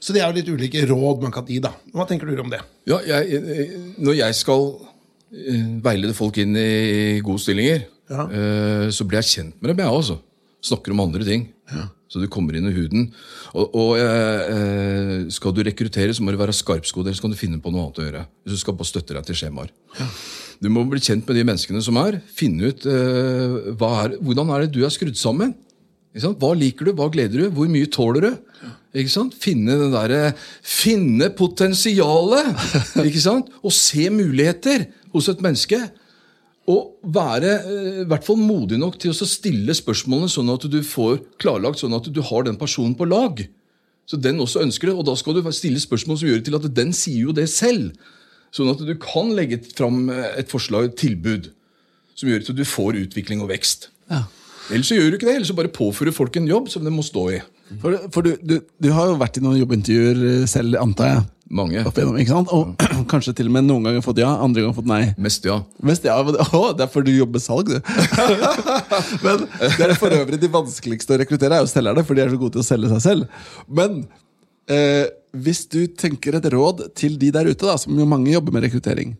[0.00, 1.72] Så det er jo litt ulike råd man kan gi, da.
[1.94, 2.60] Hva tenker du om det?
[2.90, 4.66] Ja, jeg, eh, når jeg skal
[5.32, 8.24] eh, veilede folk inn i gode stillinger, Ja.
[8.26, 10.18] eh, så blir jeg kjent med dem, jeg også.
[10.66, 11.48] Snakker om andre ting.
[12.10, 13.06] Så du kommer inn i huden.
[13.54, 17.38] Og, og eh, eh, skal du rekruttere, så må du være skarpskodd, ellers kan du
[17.38, 18.22] finne på noe annet å gjøre.
[18.42, 19.70] Hvis du skal bare støtte deg til skjemaer.
[20.60, 22.18] Du må bli kjent med de menneskene som er.
[22.34, 25.54] Finne ut eh, hva er, hvordan er det du er skrudd sammen.
[26.10, 28.32] Hva liker du, hva gleder du, hvor mye tåler du?
[28.98, 29.36] Ikke sant?
[29.38, 30.32] Finne det derre
[30.66, 32.50] Finne potensialet!
[33.06, 33.52] Ikke sant?
[33.62, 35.78] Og se muligheter hos et menneske.
[36.70, 40.80] Og være eh, i hvert fall modig nok til å stille spørsmålene sånn at du
[40.86, 43.42] får klarlagt sånn at du har den personen på lag.
[44.10, 46.58] Så den også ønsker det, og da skal du stille spørsmål som gjør det til
[46.58, 47.94] at den sier jo det selv.
[48.54, 51.52] Sånn at du kan legge fram eh, et forslag, et tilbud,
[52.18, 53.90] som gjør at du får utvikling og vekst.
[54.10, 54.24] Ja.
[54.70, 56.92] Ellers så gjør du ikke det, ellers så bare påfører folk en jobb som de
[56.94, 57.40] må stå i.
[57.78, 61.22] For, for du, du, du har jo vært i noen jobbintervjuer eh, selv, antar jeg.
[61.50, 61.80] Mange.
[61.82, 62.50] Opp igjennom, ikke sant?
[62.54, 65.00] Og kanskje til og med noen ganger fått ja, andre ganger fått nei.
[65.18, 65.56] Mest, ja.
[65.82, 67.78] Mest ja, men, å, Det er fordi du jobber salg, du.
[69.26, 72.30] men det er for øvrig de vanskeligste å rekruttere, er jo selgerne, for de er
[72.30, 73.48] så gode til å selge seg selv.
[73.66, 74.04] Men
[74.70, 75.10] eh,
[75.42, 78.68] hvis du tenker et råd til de der ute, da, som jo mange jobber med
[78.68, 79.16] rekruttering,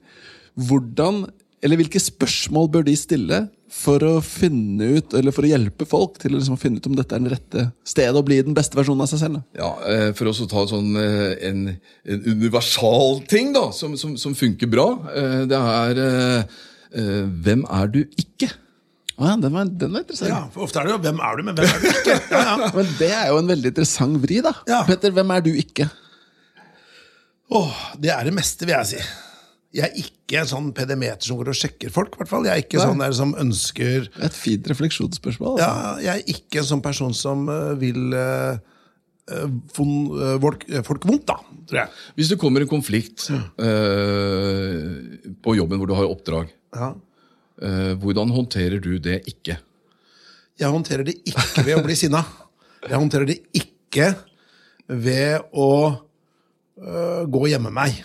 [0.71, 1.25] hvordan,
[1.67, 6.19] eller hvilke spørsmål bør de stille for å finne ut, eller for å hjelpe folk
[6.21, 8.79] til å liksom finne ut om dette er den rette stedet å bli den beste
[8.79, 9.39] versjonen av seg selv?
[9.39, 9.61] Da?
[9.63, 11.61] Ja, eh, For å ta sånn, eh, en,
[12.05, 16.03] en universal ting da, som, som, som funker bra, eh, det er
[16.91, 18.49] Hvem er du ikke?
[19.21, 20.31] Ja, den, var, den var interessant.
[20.33, 22.17] Ja, for Ofte er det jo 'hvem er du', men hvem er du ikke?
[22.35, 22.71] Ja, ja.
[22.75, 24.53] Men det er jo en veldig interessant vri, da.
[24.67, 24.81] Ja.
[24.89, 25.87] Petter, hvem er du ikke?
[27.51, 29.05] Åh, det er det meste, vil jeg si.
[29.71, 32.17] Jeg er ikke sånn pedemeter som går og sjekker folk.
[32.19, 32.47] hvert fall.
[32.49, 32.87] Jeg er ikke Nei.
[32.91, 35.61] sånn der som ønsker er Et fint refleksjonsspørsmål.
[35.61, 35.69] Altså.
[35.69, 38.59] Ja, jeg er ikke en sånn person som uh, vil uh,
[39.71, 41.37] folk, uh, folk vondt, da,
[41.71, 41.95] tror jeg.
[42.19, 44.91] Hvis det kommer en konflikt eh,
[45.39, 46.89] på jobben hvor du har oppdrag, Ja.
[47.63, 49.55] eh, hvordan håndterer du det ikke?
[50.59, 52.25] Jeg håndterer det ikke ved å bli sinna.
[52.83, 54.11] Jeg håndterer det ikke
[54.91, 55.71] ved å
[57.31, 58.03] gå og gjemme meg.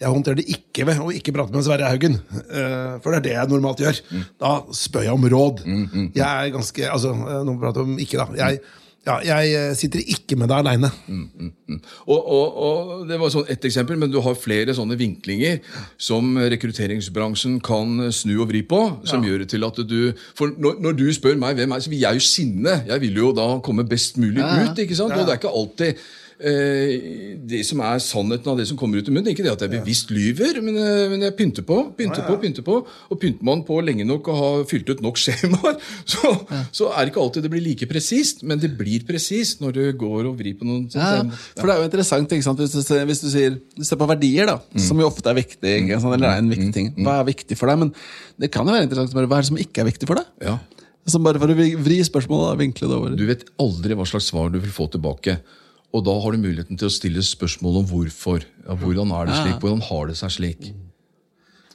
[0.00, 2.14] Jeg håndterer det ikke ved å ikke prate med Sverre Haugen.
[2.32, 3.98] øh, for det er det jeg normalt gjør.
[4.40, 5.64] Da spør jeg om råd.
[6.16, 8.26] Jeg er ganske Altså, øh, nå prater vi om ikke, da.
[8.40, 8.60] Jeg,
[9.06, 10.88] ja, jeg øh, sitter ikke med deg aleine.
[12.08, 15.60] Og, og, og Det var sånn ett eksempel, men du har flere sånne vinklinger
[16.00, 18.80] som rekrutteringsbransjen kan snu og vri på.
[19.08, 19.98] Som gjør det til at du
[20.38, 22.78] For når, når du spør meg hvem er så vil jeg jo sinne.
[22.88, 24.70] Jeg vil jo da komme best mulig Ja, ja.
[24.72, 24.78] ut.
[24.80, 25.12] ikke sant?
[25.12, 26.08] Og det er ikke alltid eh,
[26.40, 29.28] det som er sannheten av det som kommer ut i munnen.
[29.32, 31.76] Ikke det at jeg bevisst lyver, men, eh, men jeg pynter på.
[31.98, 32.78] pynter på, pynter på,
[33.10, 35.76] Og pynter man på lenge nok og har fylt ut nok skjemaer,
[36.08, 36.32] så,
[36.72, 39.82] så er det ikke alltid det blir like presist, men det blir presist når du
[40.00, 41.20] går og vrir på noen Ja,
[41.58, 42.64] for det er jo interessant ikke sant?
[42.64, 45.36] Hvis, du, ser- hvis du sier du ser på verdier, da, som jo ofte er
[45.42, 45.76] viktig.
[45.84, 46.16] Ikke sant?
[46.16, 47.84] Eller er en viktig ting Hva er viktig for deg?
[47.84, 47.94] Men
[48.40, 50.20] det kan jo være interessant å spørre hva er det som ikke er viktig for
[50.20, 50.28] deg?
[50.46, 50.58] Ja.
[51.10, 53.14] Som bare for å vri spørsmålet og vinkle det over.
[53.18, 55.38] Du vet aldri hva slags svar du vil få tilbake.
[55.90, 58.44] Og da har du muligheten til å stille spørsmål om hvorfor.
[58.66, 59.58] Ja, hvordan er det slik?
[59.62, 60.70] Hvordan har det seg slik?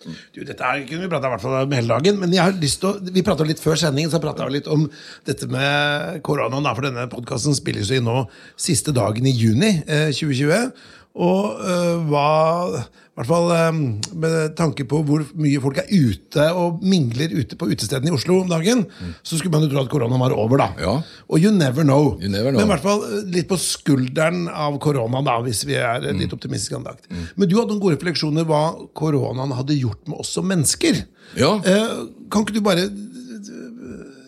[0.05, 3.13] Du, dette her kunne vi prata om hele dagen, men jeg har lyst til å,
[3.15, 4.85] vi prata litt før sendingen så prata litt om
[5.25, 6.69] dette med koronaen.
[6.69, 10.69] For denne podkasten spilles jo inn nå siste dagen i juni eh, 2020.
[11.15, 12.29] Og eh, hva
[12.75, 13.77] I hvert fall eh,
[14.19, 18.41] med tanke på hvor mye folk er ute og mingler ute på utestedene i Oslo
[18.41, 18.83] om dagen,
[19.23, 20.67] så skulle man jo tro at koronaen var over, da.
[20.81, 20.95] Ja.
[21.29, 22.17] Og you never know.
[22.19, 22.59] You never know.
[22.59, 26.19] Men i hvert fall eh, litt på skulderen av korona, da, hvis vi er mm.
[26.25, 27.07] litt optimistiske andakt.
[27.39, 28.65] Men du hadde noen gode refleksjoner hva
[28.97, 30.99] koronaen hadde gjort med oss som mennesker.
[31.39, 31.55] Ja.
[31.63, 32.89] Uh, kan ikke du bare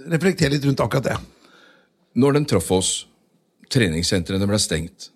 [0.07, 1.19] reflektere litt rundt akkurat det?
[2.17, 2.91] Når den traff oss,
[3.69, 5.11] treningssentrene ble stengt,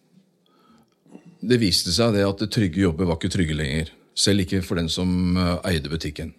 [1.42, 3.90] det viste seg det at trygge jobber var ikke trygge lenger.
[4.18, 6.34] Selv ikke for den som eh, eide butikken.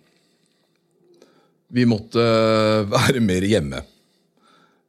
[1.73, 3.83] Vi måtte eh, være mer hjemme.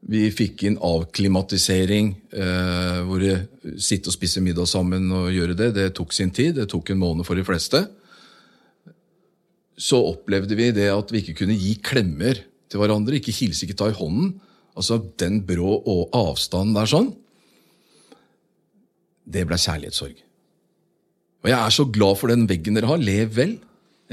[0.03, 5.71] Vi fikk inn avklimatisering, eh, hvor det sitte og spise middag sammen og gjøre det.
[5.77, 6.57] Det tok sin tid.
[6.59, 7.85] Det tok en måned for de fleste.
[9.79, 13.17] Så opplevde vi det at vi ikke kunne gi klemmer til hverandre.
[13.17, 14.35] Ikke hilse, ikke ta i hånden.
[14.75, 15.79] Altså den brå
[16.11, 17.13] avstanden der sånn.
[19.23, 20.19] Det ble kjærlighetssorg.
[21.43, 23.01] Og jeg er så glad for den veggen dere har.
[23.01, 23.57] Lev vel.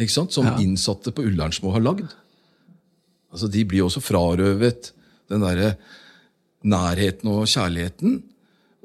[0.01, 0.35] Ikke sant?
[0.35, 2.09] Som innsatte på Ullernsmo har lagd.
[3.31, 4.93] Altså, De blir også frarøvet
[5.31, 5.77] den derre
[6.67, 8.19] nærheten og kjærligheten.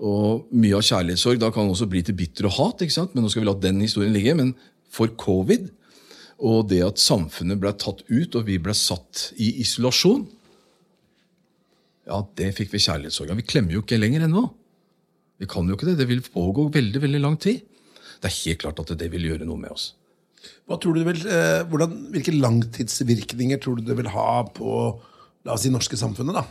[0.05, 2.83] Og mye av kjærlighetssorg da kan også bli til bitter og hat.
[2.85, 3.15] ikke sant?
[3.15, 4.35] Men nå skal vi la den historien ligge.
[4.38, 4.53] Men
[4.93, 5.69] for covid
[6.43, 10.25] og det at samfunnet ble tatt ut, og vi ble satt i isolasjon,
[12.05, 13.39] ja, det fikk vi kjærlighetssorg av.
[13.39, 14.43] Vi klemmer jo ikke lenger ennå.
[15.41, 16.00] Vi kan jo ikke det.
[16.00, 17.63] Det vil pågå veldig veldig lang tid.
[18.21, 19.93] Det er helt klart at det vil gjøre noe med oss.
[20.65, 24.69] Hva tror du vil, eh, hvordan, hvilke langtidsvirkninger tror du det vil ha på
[25.45, 26.38] la oss si, norske samfunnet?
[26.38, 26.45] da?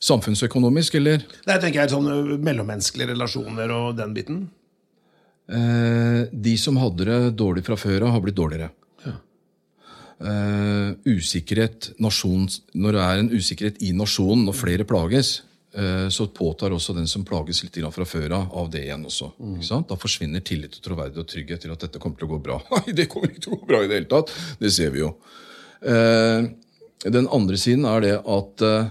[0.00, 1.24] Samfunnsøkonomisk, eller?
[1.46, 4.42] Nei, jeg tenker jeg sånn Mellommenneskelige relasjoner og den biten.
[5.48, 8.70] Eh, de som hadde det dårlig fra før av, har blitt dårligere.
[10.18, 16.72] Eh, usikkerhet nasjons, Når det er en usikkerhet i nasjonen, når flere plages, så påtar
[16.72, 19.26] også den som plages litt fra før av, av det igjen også.
[19.62, 19.90] Sant?
[19.90, 22.56] Da forsvinner tillit og troverdighet og trygghet til at dette kommer til å gå bra.
[22.72, 24.32] Nei, det kommer ikke til å gå bra i det hele tatt.
[24.62, 25.12] Det ser vi jo.
[25.84, 26.48] Eh,
[27.04, 28.88] den andre siden er det at eh,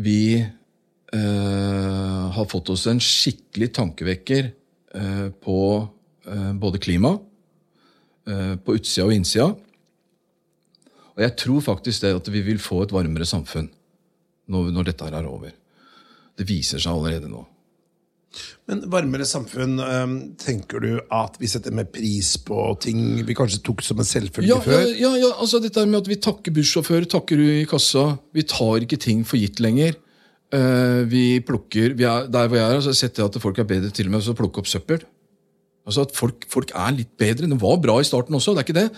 [0.00, 5.60] vi eh, har fått oss en skikkelig tankevekker eh, på
[6.26, 7.14] eh, både klima,
[8.28, 9.52] eh, på utsida og innsida.
[11.14, 13.70] Og jeg tror faktisk det at vi vil få et varmere samfunn
[14.48, 15.54] når, når dette her er over.
[16.38, 17.44] Det viser seg allerede nå.
[18.68, 19.78] Men varmere samfunn,
[20.38, 24.50] tenker du at vi setter mer pris på ting vi kanskje tok som en selvfølge
[24.50, 24.84] Ja, før?
[24.92, 28.18] ja, ja, altså dette med at vi takker bussjåfører, takker du i kassa.
[28.36, 29.96] Vi tar ikke ting for gitt lenger.
[30.52, 33.58] Eh, vi plukker, vi er, Der hvor jeg er, så har jeg sett at folk
[33.58, 35.02] er bedre til og med til å plukke opp søppel.
[35.88, 37.48] Altså at folk, folk er litt bedre.
[37.48, 38.88] Det var bra i starten også, det er ikke det.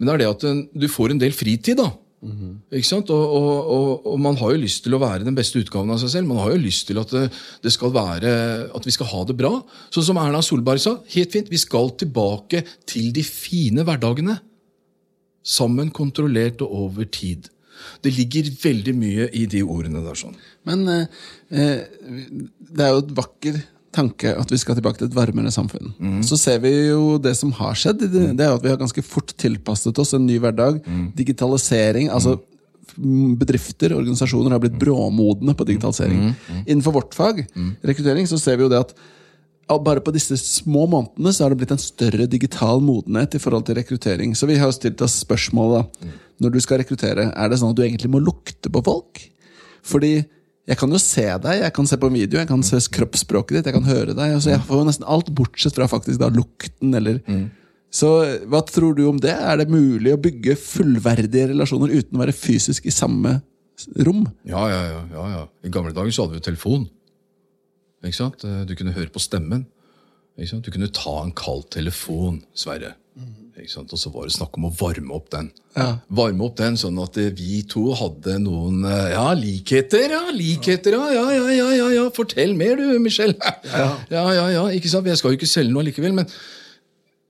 [0.00, 1.90] Men det er det at du får en del fritid, da.
[2.18, 3.10] Ikke sant?
[3.14, 6.00] Og, og, og, og man har jo lyst til å være den beste utgaven av
[6.02, 6.30] seg selv.
[6.30, 7.28] Man har jo lyst til at det,
[7.62, 8.32] det skal være,
[8.74, 9.52] at vi skal ha det bra.
[9.94, 10.96] Sånn som Erna Solberg sa.
[11.14, 14.40] Helt fint, vi skal tilbake til de fine hverdagene.
[15.46, 17.48] Sammen, kontrollert og over tid.
[18.02, 20.18] Det ligger veldig mye i de ordene der.
[20.18, 20.34] sånn.
[20.66, 21.86] Men eh, eh,
[22.58, 23.60] det er jo et vakker
[23.94, 25.94] tanke at vi skal tilbake til et varmere samfunn.
[26.26, 28.04] Så ser vi jo det som har skjedd.
[28.04, 30.80] Det, det er jo at vi har ganske fort tilpasset oss en ny hverdag.
[31.16, 32.10] Digitalisering.
[32.12, 32.36] altså
[32.96, 36.34] mm, Bedrifter organisasjoner har blitt bråmodne på digitalisering.
[36.66, 37.46] Innenfor vårt fag,
[37.82, 38.96] rekruttering, så ser vi jo det at
[39.84, 43.66] bare på disse små månedene så har det blitt en større digital modenhet i forhold
[43.68, 44.32] til rekruttering.
[44.36, 46.14] Så vi har jo stilt oss spørsmålet da.
[46.38, 49.20] Når du skal rekruttere, er det sånn at du egentlig må lukte på folk?
[49.84, 50.20] Fordi
[50.68, 53.56] jeg kan jo se deg, jeg kan se på en video, jeg kan se kroppsspråket
[53.58, 54.34] ditt, jeg kan høre deg.
[54.36, 57.22] Altså jeg får jo nesten alt bortsett fra faktisk da lukten eller
[57.90, 58.10] Så
[58.52, 59.32] hva tror du om det?
[59.32, 63.38] Er det mulig å bygge fullverdige relasjoner uten å være fysisk i samme
[64.04, 64.26] rom?
[64.44, 65.42] Ja, ja, ja, ja, ja.
[65.64, 66.84] I gamle dager så hadde vi jo telefon.
[68.04, 68.44] Ikke sant?
[68.44, 69.64] Eh, Du kunne høre på stemmen.
[70.36, 70.64] Ikke sant?
[70.68, 72.92] Du kunne ta en kald telefon, Sverre.
[73.16, 73.47] Sant?
[73.58, 75.50] Og så var det snakk om å varme opp den.
[75.74, 75.88] Ja.
[76.14, 80.14] Varme opp den Sånn at vi to hadde noen eh, ja, likheter.
[80.14, 82.06] Ja, likheter, ja, ja, ja, ja, ja, ja.
[82.14, 83.36] Fortell mer, du, Michelle.
[83.72, 85.08] Ja, ja, ja, ikke sant?
[85.10, 86.30] Jeg skal jo ikke selge noe likevel, men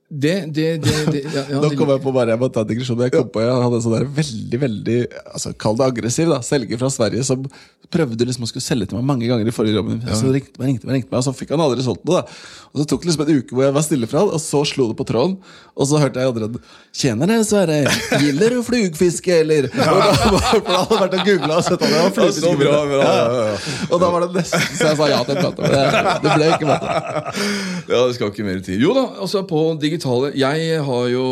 [0.09, 2.69] det, det, det, det ja, ja, Nå kom jeg på bare, jeg må ta en
[2.71, 4.95] digresjon, men jeg kom på jeg hadde en sånn der veldig, veldig
[5.35, 7.45] altså, Kall det aggressiv da, selger fra Sverige som
[7.93, 10.01] prøvde liksom å skulle selge til meg mange ganger i forrige jobben.
[10.13, 12.21] Så ringte meg, ringte meg, ringte meg, og så fikk han aldri solgt noe.
[12.21, 12.37] da.
[12.69, 14.61] Og Så tok det liksom en uke hvor jeg var stille fra han, og så
[14.69, 15.39] slo det på tråden.
[15.73, 17.79] Og så hørte jeg andre det Sverre.
[18.21, 19.69] Gilder du flugfiske, eller?
[19.71, 22.43] Og da, for da hadde jeg vært og googla og sett at det var flugfiske.
[22.45, 23.57] så bra, bra, ja, ja,
[23.89, 25.63] Og da var det nesten så jeg sa ja til en prat.
[25.63, 26.97] Det, det ble ikke møte.
[27.89, 28.85] Ja, det skal ikke mer til.
[28.85, 29.63] Jo da, altså på
[29.99, 31.27] digitale Jeg har jo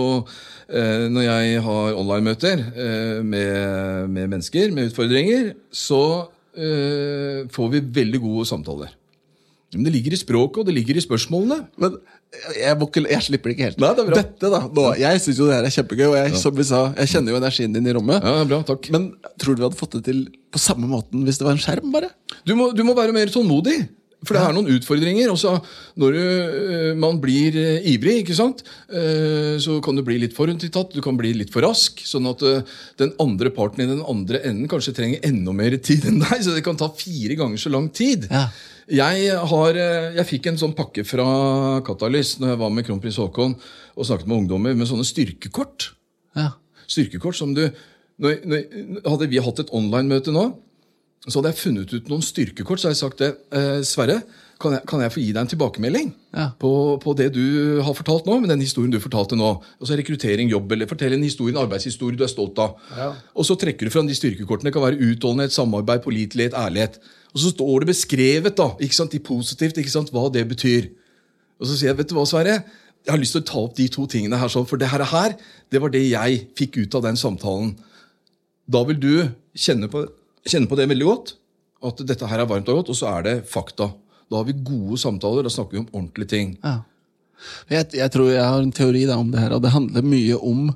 [0.68, 7.82] eh, Når jeg har online-møter eh, med, med mennesker med utfordringer, så eh, får vi
[8.02, 8.94] veldig gode samtaler.
[9.76, 11.58] Men det ligger i språket, og det ligger i spørsmålene.
[11.82, 11.98] Men
[12.56, 13.82] jeg, ikke, jeg slipper det ikke helt.
[13.84, 14.06] Nei, det.
[14.16, 16.82] Dette da, nå, Jeg syns jo det her er kjempegøy, og jeg, som vi sa,
[16.96, 18.24] jeg kjenner jo energien din i rommet.
[18.24, 18.88] Ja, bra, takk.
[18.96, 20.24] Men tror du vi hadde fått det til
[20.56, 21.92] på samme måten hvis det var en skjerm?
[21.92, 22.14] bare?
[22.48, 23.82] Du må, du må være mer tålmodig.
[24.26, 25.30] For det er noen utfordringer.
[25.30, 25.52] Også
[26.02, 28.64] når du, eh, man blir eh, ivrig, ikke sant?
[28.90, 32.02] Eh, så kan du bli litt forutinntatt, du kan bli litt for rask.
[32.02, 32.42] Sånn at
[32.98, 36.42] den andre parten i den andre enden kanskje trenger enda mer tid enn deg.
[36.42, 38.26] Så det kan ta fire ganger så lang tid.
[38.34, 38.48] Ja.
[38.88, 39.78] Jeg, har,
[40.16, 41.28] jeg fikk en sånn pakke fra
[41.86, 45.90] Katalyst når jeg var med kronprins Haakon og snakket med ungdommer med sånne styrkekort
[46.40, 46.54] Ja.
[46.88, 47.66] styrkekort som du
[48.18, 50.46] Hadde vi hatt et online-møte nå,
[51.26, 52.80] så hadde jeg funnet ut noen styrkekort.
[52.80, 53.32] Så hadde jeg sagt det.
[53.52, 54.22] Eh, Sverre,
[54.62, 56.48] kan jeg, kan jeg få gi deg en tilbakemelding Ja.
[56.58, 56.70] på,
[57.04, 58.40] på det du har fortalt nå?
[58.42, 59.50] med den historien du fortalte nå.
[59.80, 62.78] Og så rekruttering, jobb, eller fortell en historie, en arbeidshistorie du er stolt av.
[63.36, 64.72] Og så trekker du fram de styrkekortene.
[64.72, 66.98] Det kan være utholdenhet, samarbeid, pålitelighet, ærlighet.
[67.36, 70.90] Og så står det beskrevet da, ikke sant, i positivt ikke sant, hva det betyr.
[71.62, 72.62] Og så sier jeg, vet du hva, Sverre?
[73.06, 75.36] Jeg har lyst til å ta opp de to tingene her, sånn, for det her,
[75.72, 77.76] det var det jeg fikk ut av den samtalen.
[78.68, 79.12] Da vil du
[79.56, 80.02] kjenne på,
[80.46, 81.34] kjenne på det veldig godt,
[81.88, 83.92] at dette her er varmt og godt, og så er det fakta.
[84.28, 86.58] Da har vi gode samtaler, da snakker vi om ordentlige ting.
[86.64, 86.82] Ja.
[87.70, 90.40] Jeg, jeg tror jeg har en teori da, om det her, og det handler mye
[90.42, 90.68] om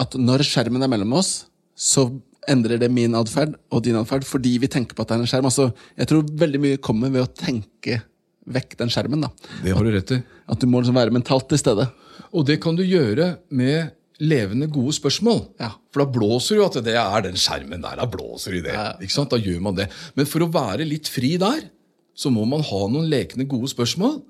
[0.00, 2.08] at når skjermen er mellom oss, så
[2.50, 5.30] endrer det min atferd og din atferd fordi vi tenker på at det er en
[5.30, 5.48] skjerm.
[5.48, 8.02] Altså, jeg tror veldig mye kommer ved å tenke
[8.44, 9.24] vekk den skjermen.
[9.24, 9.30] da.
[9.64, 10.20] Det har du rett i.
[10.50, 11.88] At du må liksom være mentalt til stede.
[12.34, 15.40] Og det kan du gjøre med levende, gode spørsmål.
[15.58, 15.72] Ja.
[15.92, 17.98] For da blåser jo at det er den skjermen der.
[17.98, 18.74] Da blåser i det.
[19.02, 19.32] Ikke sant?
[19.32, 19.88] Da gjør man det.
[20.14, 21.66] Men for å være litt fri der,
[22.14, 24.20] så må man ha noen lekende, gode spørsmål.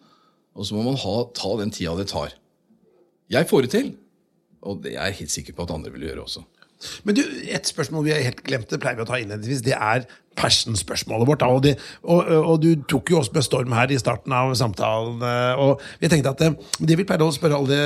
[0.55, 2.33] Og så må man ha, ta den tida det tar.
[3.33, 3.93] Jeg får det til.
[4.65, 6.45] Og det er jeg helt sikker på at andre vil gjøre også.
[7.05, 9.77] Men du, Et spørsmål vi har helt glemt, det pleier vi å ta innledningsvis, det
[9.77, 10.05] er
[10.39, 11.43] passion-spørsmålet vårt.
[11.47, 15.23] Og, det, og, og du tok jo oss med storm her i starten av samtalen.
[15.23, 16.53] eh, og vi tenkte at det,
[16.91, 17.81] det vi pleier å spørre alle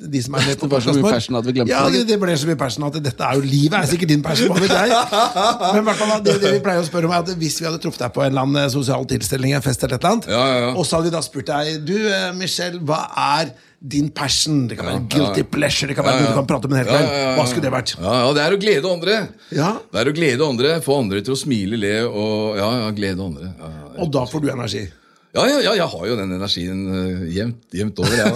[0.00, 2.04] de som er med på mye vår- passion at vi glemte ja, det.
[2.08, 2.18] det.
[2.20, 4.52] Ble så mye passion at dette er jo livet er sikkert din passion.
[4.60, 8.04] Men hvert det, det vi pleier å spørre om er at hvis vi hadde truffet
[8.06, 10.60] deg på en eller annen sosial tilstelning, en fest eller et eller annet, Ja, ja,
[10.68, 10.70] ja.
[10.76, 13.04] og så hadde vi da spurt deg Du, eh, Michelle, hva
[13.40, 16.68] er din passion, det kan være guilty pleasure, det kan være noe du kan prate
[16.68, 17.12] om en hel kveld.
[17.38, 17.94] Hva skulle det vært?
[17.96, 19.18] Ja, ja, Det er å glede andre.
[19.56, 19.70] Ja.
[19.88, 23.24] Det er å glede andre, Få andre til å smile, le og ja, ja, glede
[23.24, 23.52] andre.
[23.96, 24.84] Og da får du energi.
[25.30, 28.16] Ja, ja, ja, jeg har jo den energien uh, jevnt, jevnt over.
[28.20, 28.26] Ja.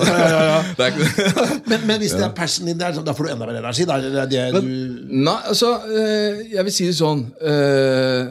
[0.78, 0.88] ja,
[1.70, 3.58] Men, men hvis det er passion din, det er sånn, da får du enda mer
[3.58, 3.86] energi.
[3.88, 8.30] Da det, det men, du Nei, altså, uh, jeg vil si det sånn uh,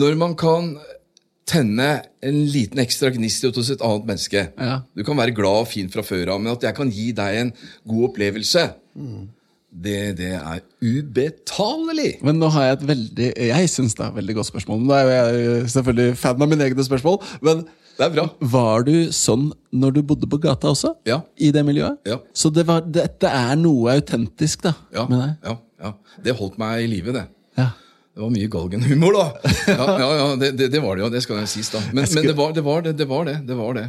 [0.00, 0.74] Når man kan
[1.50, 1.88] tenne
[2.22, 4.80] en liten ekstra gnist hos et annet menneske Ja.
[4.96, 7.40] Du kan være glad og fin fra før av, men at jeg kan gi deg
[7.42, 7.52] en
[7.90, 8.68] god opplevelse
[9.70, 12.16] det, det er ubetalelig!
[12.26, 14.80] Men nå har jeg et veldig Jeg synes det er et veldig godt spørsmål.
[14.82, 17.20] Nå er jeg selvfølgelig fan av mine egne spørsmål.
[17.46, 17.62] Men
[18.00, 18.24] Det er bra.
[18.40, 20.94] var du sånn når du bodde på gata også?
[21.06, 21.20] Ja.
[21.38, 22.00] I det miljøet?
[22.08, 22.16] Ja.
[22.34, 24.72] Så det var, dette er noe autentisk, da?
[24.94, 25.36] Ja, med deg?
[25.44, 25.92] ja, ja.
[26.24, 27.26] Det holdt meg i live, det.
[27.60, 27.68] Ja.
[28.20, 29.50] Det var mye galgenhumor, da.
[29.80, 31.80] Ja, ja, ja det, det, det var det jo, det skal jo sies, da.
[31.88, 32.92] Men, men det, var, det var det.
[32.98, 33.38] Det var det.
[33.48, 33.84] det, var det.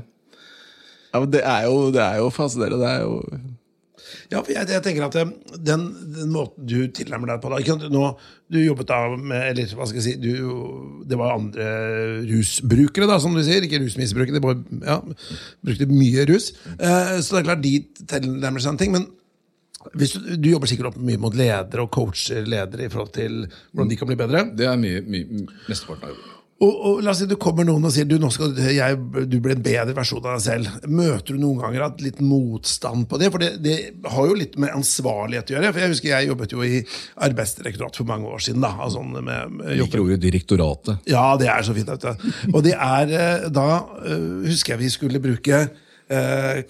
[1.11, 2.79] Ja, men det er jo, det er jo fascinerende.
[2.79, 3.17] Det er jo
[4.31, 5.83] Ja, for jeg, jeg tenker at eh, den,
[6.15, 7.75] den måten du tilnærmer deg på da?
[7.91, 8.07] Nå,
[8.47, 10.31] Du jobbet da med Eller hva skal jeg si du,
[11.11, 11.67] Det var andre
[12.31, 13.67] rusbrukere, da, som du sier.
[13.67, 14.39] Ikke rusmisbrukere.
[14.39, 15.01] De bare, ja,
[15.59, 16.53] brukte mye rus.
[16.77, 17.81] Eh, så det er klart de
[18.15, 18.95] tilnærmer seg en ting.
[18.95, 19.11] Men
[19.97, 23.41] hvis du, du jobber sikkert opp mye mot ledere og coacher ledere i forhold til
[23.71, 24.45] hvordan de kan bli bedre.
[24.57, 26.37] Det er mye, mye mesteparten av jobben.
[26.61, 29.39] Og, og la oss si du kommer noen og sier du, nå skal jeg, du
[29.41, 30.75] bli en bedre versjon av deg selv.
[30.93, 33.31] Møter du noen ganger at litt motstand på det?
[33.33, 33.77] For det, det
[34.13, 35.71] har jo litt med ansvarlighet å gjøre.
[35.73, 36.83] For Jeg husker jeg jobbet jo i
[37.25, 38.61] Arbeidsdirektoratet for mange år siden.
[38.61, 41.01] da, altså med, med ordet direktoratet.
[41.09, 41.89] ja, det er så fint.
[41.89, 42.29] vet du.
[42.53, 43.69] Og det er eh, da
[44.05, 45.63] eh, husker jeg vi skulle bruke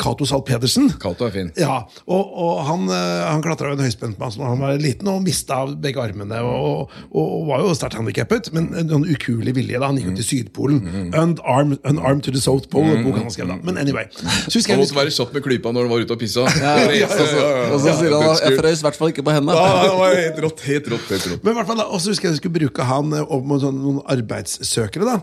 [0.01, 0.89] Cato Zahl Pedersen.
[1.01, 1.51] Cato er fin.
[1.60, 5.63] Ja, og, og han, eh, han klatra en høyspentmasse da han var liten og mista
[5.82, 6.41] begge armene.
[6.45, 10.12] Og, og, og var jo sterkt handikappet, men en sånn ukuelig vilje da han gikk
[10.12, 10.82] jo til Sydpolen.
[11.12, 13.06] Unarmed, unarmed to the South Pole, mm.
[13.08, 13.58] boka han skrev da.
[13.65, 14.08] Men anyway.
[14.12, 16.45] Så husker Han jeg, måtte være kjapp med klypa når han var ute og pissa.
[17.71, 19.56] Og så sier han at jeg frøs i hvert fall ikke på henne.
[19.58, 20.63] Ja, det var helt rått.
[20.67, 21.10] Helt rått.
[21.12, 21.43] helt rått.
[21.43, 23.62] Men i hvert fall da, også husker jeg jeg skulle bruke han eh, opp mot
[23.63, 25.17] sånn, noen arbeidssøkere.
[25.17, 25.19] da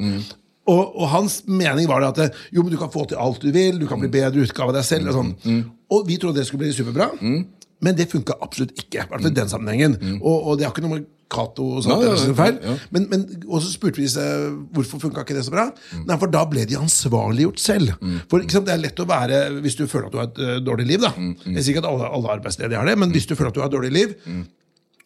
[0.68, 3.50] og, og hans mening var det at jo, men du kan få til alt du
[3.54, 5.10] vil, du kan bli bedre utgave av deg selv.
[5.10, 5.62] Og, sånn.
[5.94, 9.04] og vi trodde det skulle bli superbra, men det funka absolutt ikke.
[9.04, 9.94] I hvert fall i den sammenhengen.
[10.18, 12.00] Og, og det har ikke noe med Cato og sånt,
[12.38, 12.56] feil.
[12.64, 12.74] ja.
[12.96, 15.66] Men, men, og så spurte vi seg hvorfor funka ikke det så bra.
[16.08, 17.92] Nei, For da ble de ansvarliggjort selv.
[18.32, 20.40] For ikke sant, Det er lett å være hvis du føler at du har et
[20.40, 21.04] uh, dårlig liv.
[21.04, 21.12] da.
[21.52, 23.60] Jeg sier ikke at alle, alle arbeidsledige har det, men hvis du føler at du
[23.60, 24.16] har et dårlig liv,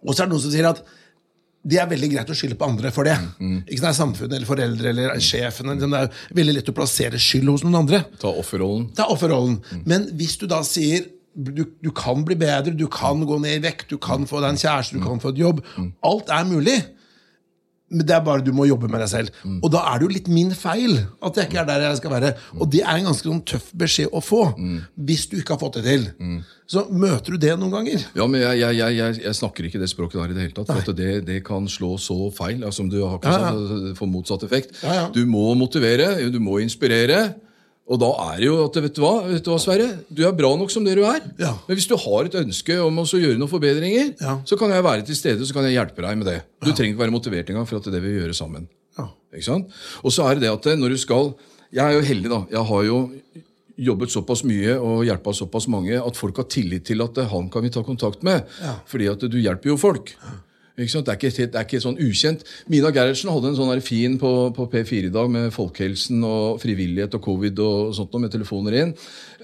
[0.02, 0.84] og så er det noen som sier at
[1.62, 3.14] det er veldig greit å skylde på andre for det.
[3.38, 5.70] Ikke sant, det er Samfunnet eller foreldre eller sjefen.
[5.70, 8.00] eller sånn, Det er veldig lett å plassere skyld hos noen andre.
[8.18, 8.88] Ta offerrollen.
[8.98, 9.60] Ta offerrollen.
[9.86, 13.62] Men hvis du da sier du, du kan bli bedre, du kan gå ned i
[13.68, 15.62] vekt, du kan få deg en kjæreste, du kan få et jobb
[16.04, 16.80] Alt er mulig.
[17.92, 19.42] Men det er bare du må jobbe med deg selv.
[19.60, 22.14] Og da er det jo litt min feil at jeg ikke er der jeg skal
[22.14, 22.32] være.
[22.58, 24.42] Og det er en ganske sånn tøff beskjed å få
[24.96, 26.08] hvis du ikke har fått det til.
[26.72, 28.04] Så møter du det noen ganger.
[28.16, 30.72] Ja, men jeg, jeg, jeg, jeg, snakker ikke det språket der i det hele tatt.
[30.86, 32.62] For det, det kan slå så feil.
[32.62, 33.94] Altså, som du har ikke Ja, ja.
[33.98, 34.76] får motsatt effekt.
[34.80, 35.06] Ja, ja.
[35.12, 37.34] Du må motivere, du må inspirere.
[37.90, 39.88] Og da er det jo at vet du hva, vet du hva Sverre?
[40.08, 41.20] Du er bra nok som det du er.
[41.40, 41.50] Ja.
[41.66, 44.36] Men hvis du har et ønske om å gjøre noen forbedringer, Ja.
[44.46, 46.38] så kan jeg være til stede så kan jeg hjelpe deg med det.
[46.62, 48.68] Du trenger ikke være motivert engang, for at det det vi gjør sammen.
[48.96, 49.08] Ja.
[49.34, 49.66] Ikke sant?
[50.04, 51.34] Og så er det det at når du skal
[51.72, 52.40] Jeg er jo heldig, da.
[52.52, 52.96] Jeg har jo
[53.80, 57.48] jobbet såpass mye og hjelpa såpass mange at folk har tillit til at eh, han
[57.48, 58.44] kan vi ta kontakt med.
[58.86, 60.12] Fordi at du hjelper jo folk.
[60.72, 62.46] Det, er ikke, det er ikke sånn ukjent.
[62.72, 67.12] Mina Gerhardsen hadde en sånn fin på, på P4 i dag med folkehelsen og frivillighet
[67.18, 68.94] og covid og sånt med telefoner inn.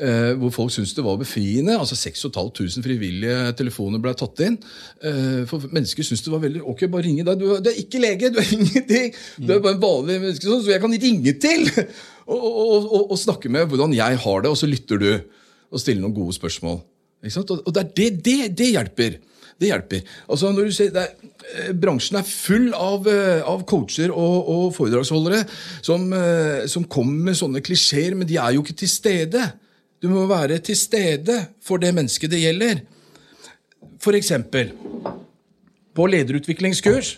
[0.01, 1.77] Eh, hvor folk syntes det var befriende.
[1.77, 4.57] altså 6500 frivillige telefoner ble tatt inn.
[5.05, 7.45] Eh, for mennesker syntes det var veldig Ok, bare ringe deg.
[7.45, 9.17] Du, du er ikke lege, du er ingenting.
[9.37, 11.69] Du er bare en vanlig menneske, sånn, så jeg kan ringe til
[12.33, 15.81] og, og, og, og snakke med hvordan jeg har det, og så lytter du og
[15.83, 16.81] stiller noen gode spørsmål.
[17.21, 19.19] Og, det, det, det, det hjelper.
[19.59, 20.05] Det hjelper.
[20.31, 21.15] Altså når du ser, er,
[21.51, 25.43] eh, Bransjen er full av, eh, av coacher og, og foredragsholdere
[25.83, 29.49] som, eh, som kommer med sånne klisjeer, men de er jo ikke til stede.
[29.99, 32.85] Du må være til stede for det mennesket det gjelder.
[33.99, 34.71] For eksempel
[35.99, 37.17] på lederutviklingskurs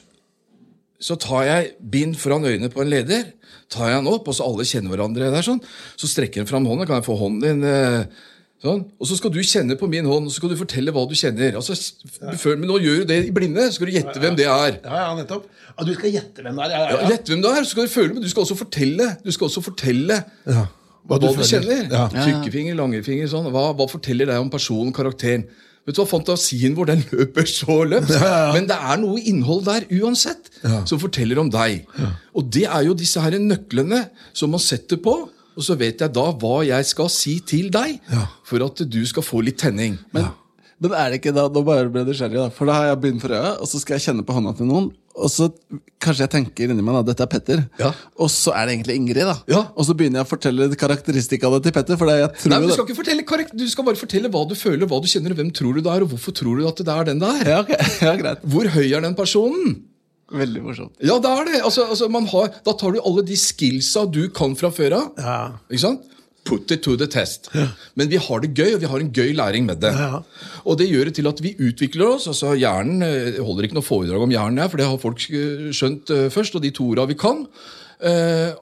[1.01, 3.31] så tar jeg bind foran øynene på en leder,
[3.73, 5.61] tar jeg han opp, og så alle kjenner hverandre der sånn,
[5.97, 8.27] så strekker han fram hånden, kan jeg få hånden din eh,
[8.61, 11.07] sånn, og så skal du kjenne på min hånd, og så skal du fortelle hva
[11.09, 11.55] du kjenner.
[11.61, 11.77] Altså,
[12.37, 14.77] føler, men nå gjør du det i blinde, så skal du gjette hvem det er.
[14.85, 15.47] Ja, ja, nettopp.
[15.71, 16.75] Ja, du skal gjette hvem det er.
[16.75, 17.09] Ja, ja, Ja, ja.
[17.15, 19.09] Gjette hvem det er, så skal du føle, men du skal også fortelle.
[19.25, 20.67] Du skal også fortelle Ja.
[21.09, 21.89] hva, du, du kjenner.
[21.89, 22.05] Ja.
[22.13, 23.49] Tykkefinger, langefinger, sånn.
[23.55, 25.49] Hva, hva forteller deg om personen, karakteren?
[25.89, 28.13] Vet du hva, Fantasien vår den løper så løpt.
[28.53, 30.51] Men det er noe innhold der uansett
[30.85, 31.87] som forteller om deg.
[32.37, 34.05] Og det er jo disse her nøklene
[34.37, 35.17] som man setter på,
[35.61, 38.27] og så vet jeg da hva jeg skal si til deg Ja.
[38.49, 39.99] for at du skal få litt tenning.
[40.17, 40.31] Men,
[40.81, 42.49] men er det ikke da, Nå bare ble det nysgjerrig, da.
[42.57, 44.67] For da har jeg bind for øya, og så skal jeg kjenne på hånda til
[44.71, 44.89] noen.
[45.21, 45.49] Og så
[46.01, 47.91] kanskje jeg tenker inni meg at dette er Petter, Ja.
[48.17, 49.27] og så er det egentlig Ingrid.
[49.29, 49.61] da Ja.
[49.77, 51.99] Og så begynner jeg å fortelle karakteristikkene til Petter.
[52.01, 54.31] For det, jeg tror Nei, men Du skal ikke fortelle korrekt, du skal bare fortelle
[54.33, 56.67] hva du føler, hva du kjenner, hvem tror du det er, og hvorfor tror du
[56.71, 57.45] at det er den det er.
[57.53, 57.77] ja, okay.
[58.07, 58.41] ja, greit.
[58.47, 59.83] Hvor høy er den personen?
[60.31, 60.95] Veldig morsomt.
[61.03, 61.59] Ja, det er det.
[61.67, 65.09] Altså, altså, man har, da tar du alle de skillsa du kan fra før av.
[65.19, 65.39] Ja.
[65.71, 66.07] Ikke sant?
[66.47, 67.51] Put it to the test.
[67.99, 69.91] Men vi har det gøy, og vi har en gøy læring med det.
[69.93, 70.23] Ja.
[70.65, 72.29] Og det gjør det til at vi utvikler oss.
[72.31, 75.27] altså Hjernen eh, Jeg holder ikke noe foredrag om hjernen, her, for det har folk
[75.29, 77.45] eh, skjønt eh, først, og de to orda vi kan.
[78.01, 78.55] Eh,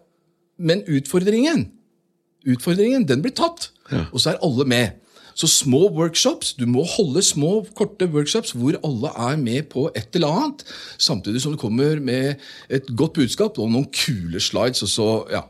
[0.59, 1.69] Men utfordringen,
[2.51, 3.69] utfordringen, den blir tatt.
[4.11, 4.97] Og så er alle med.
[5.39, 10.19] Så små workshops, du må holde små, korte workshops hvor alle er med på et
[10.19, 10.65] eller annet,
[10.99, 15.45] samtidig som du kommer med et godt budskap og noen kule slides, og så, ja.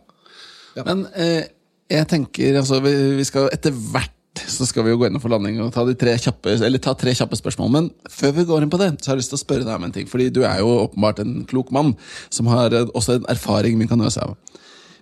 [0.84, 1.48] Men eh,
[1.90, 4.14] jeg tenker altså, vi, vi skal etter hvert
[4.46, 6.52] så skal vi jo gå inn for landing og ta, tre kjappe,
[6.84, 7.70] ta tre kjappe spørsmål.
[7.74, 9.74] Men før vi går inn på det, så har jeg lyst til å spørre deg
[9.74, 10.06] om en ting.
[10.10, 11.94] Fordi du er jo åpenbart en klok mann
[12.30, 14.36] som har eh, også en erfaring vi kan øse av.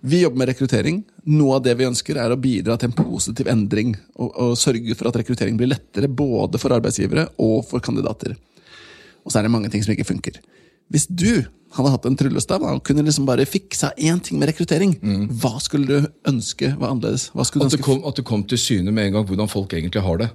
[0.06, 1.00] Vi jobber med rekruttering.
[1.34, 3.96] Noe av det vi ønsker, er å bidra til en positiv endring.
[4.14, 8.36] Og, og sørge for at rekruttering blir lettere både for arbeidsgivere og for kandidater.
[9.26, 10.38] Og så er det mange ting som ikke funker.
[10.94, 11.42] Hvis du
[11.74, 14.94] hadde hatt en tryllestav og kunne liksom bare fiksa én ting med rekruttering,
[15.42, 17.32] hva skulle du ønske var annerledes?
[17.34, 19.74] Hva skulle du At kom, at det kom til syne med en gang hvordan folk
[19.74, 20.30] egentlig har det.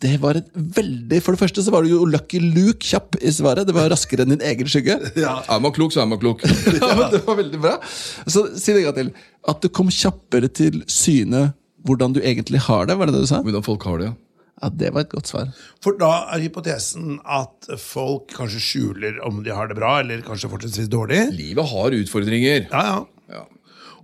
[0.00, 3.32] Det var et veldig For det første så var du jo Lucky Luke kjapp i
[3.34, 3.66] svaret.
[3.68, 4.96] Det var raskere enn din egen skygge.
[5.22, 6.42] Er man klok, så er man klok.
[6.80, 7.76] Ja, men det var veldig bra.
[8.26, 9.12] Så si det en gang til.
[9.52, 11.50] At du kom kjappere til syne
[11.86, 12.96] hvordan du egentlig har det.
[12.98, 13.42] Var det det du sa?
[13.44, 14.18] Hvordan folk har det, ja.
[14.62, 15.48] Ja, Det var et godt svar.
[15.82, 20.50] For da er hypotesen at folk kanskje skjuler om de har det bra, eller kanskje
[20.52, 21.24] fortsatt dårlig.
[21.34, 22.68] Livet har utfordringer.
[22.70, 23.00] Ja, ja.
[23.32, 23.42] Ja.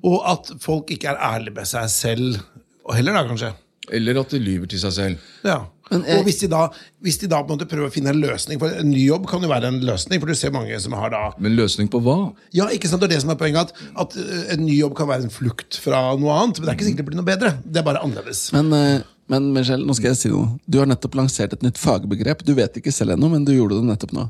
[0.02, 2.40] Og at folk ikke er ærlige med seg selv
[2.88, 3.52] og heller, da, kanskje.
[3.94, 5.26] Eller at de lyver til seg selv.
[5.46, 5.60] Ja.
[5.90, 6.68] Men jeg- Og hvis de, da,
[7.02, 9.26] hvis de da på en måte prøver å finne en løsning For en ny jobb
[9.30, 12.00] kan jo være en løsning, for du ser mange som har da Men løsning på
[12.04, 12.34] hva?
[12.52, 14.96] Ja, ikke sant, det er det som er poenget, at, at eh, en ny jobb
[14.96, 16.58] kan være en flukt fra noe annet.
[16.60, 17.54] Men det er ikke sikkert det blir noe bedre.
[17.64, 18.52] Det er bare annerledes.
[18.52, 20.58] Men, eh, men Michelle, nå skal jeg si noe.
[20.68, 22.44] Du har nettopp lansert et nytt fagbegrep.
[22.44, 24.28] Du vet ikke selv ennå, men du gjorde det nettopp nå.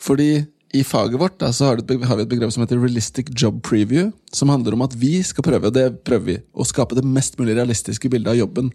[0.00, 0.46] Fordi
[0.76, 4.10] i faget vårt da, så har, vi et begrep som heter realistic job preview.
[4.32, 7.38] Som handler om at vi skal prøve, og det prøver vi, å skape det mest
[7.40, 8.68] mulig realistiske bildet av jobben.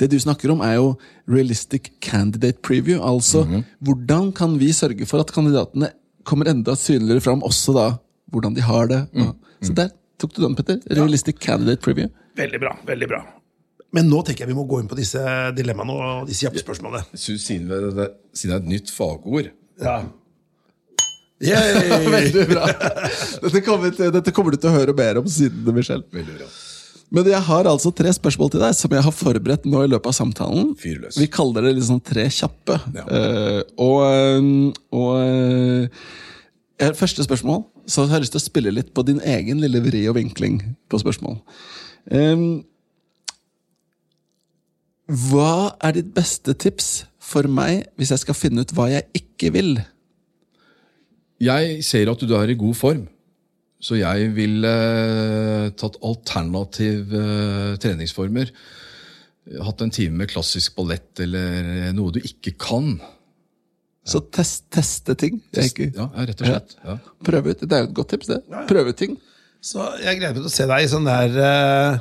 [0.00, 0.92] Det du snakker om, er jo
[1.28, 3.00] realistic candidate preview.
[3.00, 3.46] Altså
[3.80, 5.92] hvordan kan vi sørge for at kandidatene
[6.28, 7.88] kommer enda synligere fram, også da
[8.30, 9.00] hvordan de har det.
[9.16, 9.32] Mm.
[9.64, 10.80] Så der tok du den, Petter.
[10.92, 12.12] Realistic candidate preview.
[12.36, 12.76] Veldig bra.
[12.86, 13.24] veldig bra.
[13.96, 15.18] Men nå tenker jeg vi må gå inn på disse
[15.56, 17.02] dilemmaene og disse kjappe spørsmålene.
[17.18, 20.04] Siden det det- siden det er et nytt fagord Ja.
[22.16, 22.66] Veldig bra.
[23.40, 26.04] Dette kommer, til, dette kommer du til å høre mer om siden, Michelle.
[26.12, 26.50] Veldig bra.
[27.10, 30.12] Men jeg har altså tre spørsmål til deg som jeg har forberedt nå i løpet
[30.12, 30.70] av samtalen.
[30.78, 31.18] Fyrløs.
[31.18, 32.76] Vi kaller det liksom tre kjappe.
[32.94, 33.06] Ja.
[33.10, 34.50] Uh, og eh,
[34.94, 39.58] og eh, første spørsmål så har jeg lyst til å spille litt på din egen
[39.64, 40.60] lille vri og vinkling
[40.90, 41.40] på spørsmål.
[42.14, 42.62] Um,
[45.10, 49.50] hva er ditt beste tips for meg hvis jeg skal finne ut hva jeg ikke
[49.56, 49.72] vil?
[51.40, 53.06] Jeg ser at du er i god form,
[53.80, 58.52] så jeg ville eh, tatt alternative eh, treningsformer.
[59.64, 62.92] Hatt en time med klassisk ballett eller noe du ikke kan.
[64.06, 65.40] Så test, teste ting.
[65.54, 66.76] Test, ikke, Ja, ja, rett og slett.
[66.84, 66.98] Ja.
[67.24, 67.64] Prøve ut.
[67.64, 68.40] Det er jo et godt tips, det.
[68.68, 69.16] Prøve ut ting.
[69.64, 71.98] Så jeg gleder meg til å se deg i sånn der uh,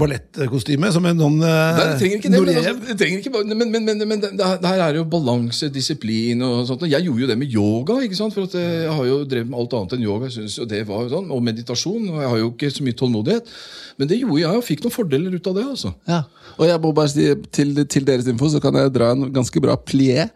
[0.00, 3.32] ballettkostyme som en noen uh, Nei, det trenger ikke det, men, altså, det trenger ikke,
[3.50, 6.82] men, men, men, men det, her- er jo balanse, disiplin og sånt.
[6.86, 8.34] og Jeg gjorde jo det med yoga, ikke sant?
[8.34, 10.26] for at eh, jeg har jo drevet med alt annet enn yoga.
[10.30, 12.08] Jeg synes og det var jo sånn, Og meditasjon.
[12.10, 13.54] og Jeg har jo ikke så mye tålmodighet.
[14.00, 15.66] Men det gjorde jeg, og fikk noen fordeler ut av det.
[15.76, 15.94] altså.
[16.08, 16.22] Ja.
[16.58, 19.62] Og jeg må bare si til, til deres info så kan jeg dra en ganske
[19.62, 20.26] bra plié.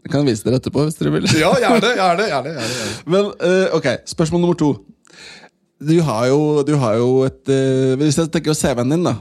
[0.00, 1.26] Jeg kan vise dere etterpå hvis dere vil.
[1.38, 2.92] Ja, gjerne, gjerne, gjerne, gjerne.
[3.12, 4.70] Men uh, ok, spørsmål nummer to.
[5.80, 9.14] Du har jo, du har jo et eh, Hvis jeg tenker på CV-en din, da.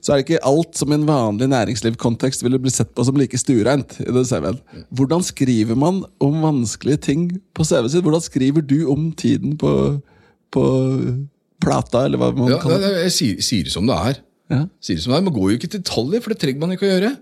[0.00, 3.16] Så er det ikke alt som i en vanlig næringslivskontekst ville bli sett på som
[3.18, 3.96] like stuereint.
[3.98, 4.60] i den CV-en.
[4.94, 7.24] Hvordan skriver man om vanskelige ting
[7.58, 8.04] på CV-en sin?
[8.06, 9.72] Hvordan skriver du om tiden på,
[10.54, 10.62] på
[11.60, 12.92] plata, eller hva man Ja, kaller det?
[12.92, 14.22] jeg, jeg sier, sier det som det er.
[14.54, 14.60] Ja.
[14.82, 15.26] Sier det som det er.
[15.26, 17.12] Man går jo ikke til detaljer, for det trenger man ikke å gjøre.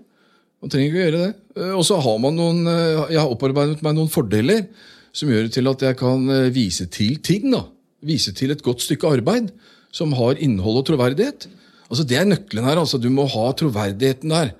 [0.61, 1.33] Man trenger ikke å gjøre det.
[1.57, 4.67] Eh, Og så har man noen, eh, jeg har opparbeidet meg noen fordeler
[5.15, 7.49] som gjør det til at jeg kan eh, vise til ting.
[7.49, 7.65] da.
[8.05, 9.51] Vise til et godt stykke arbeid
[9.91, 11.47] som har innhold og troverdighet.
[11.89, 12.77] Altså Det er nøkkelen her.
[12.77, 14.51] altså Du må ha troverdigheten der.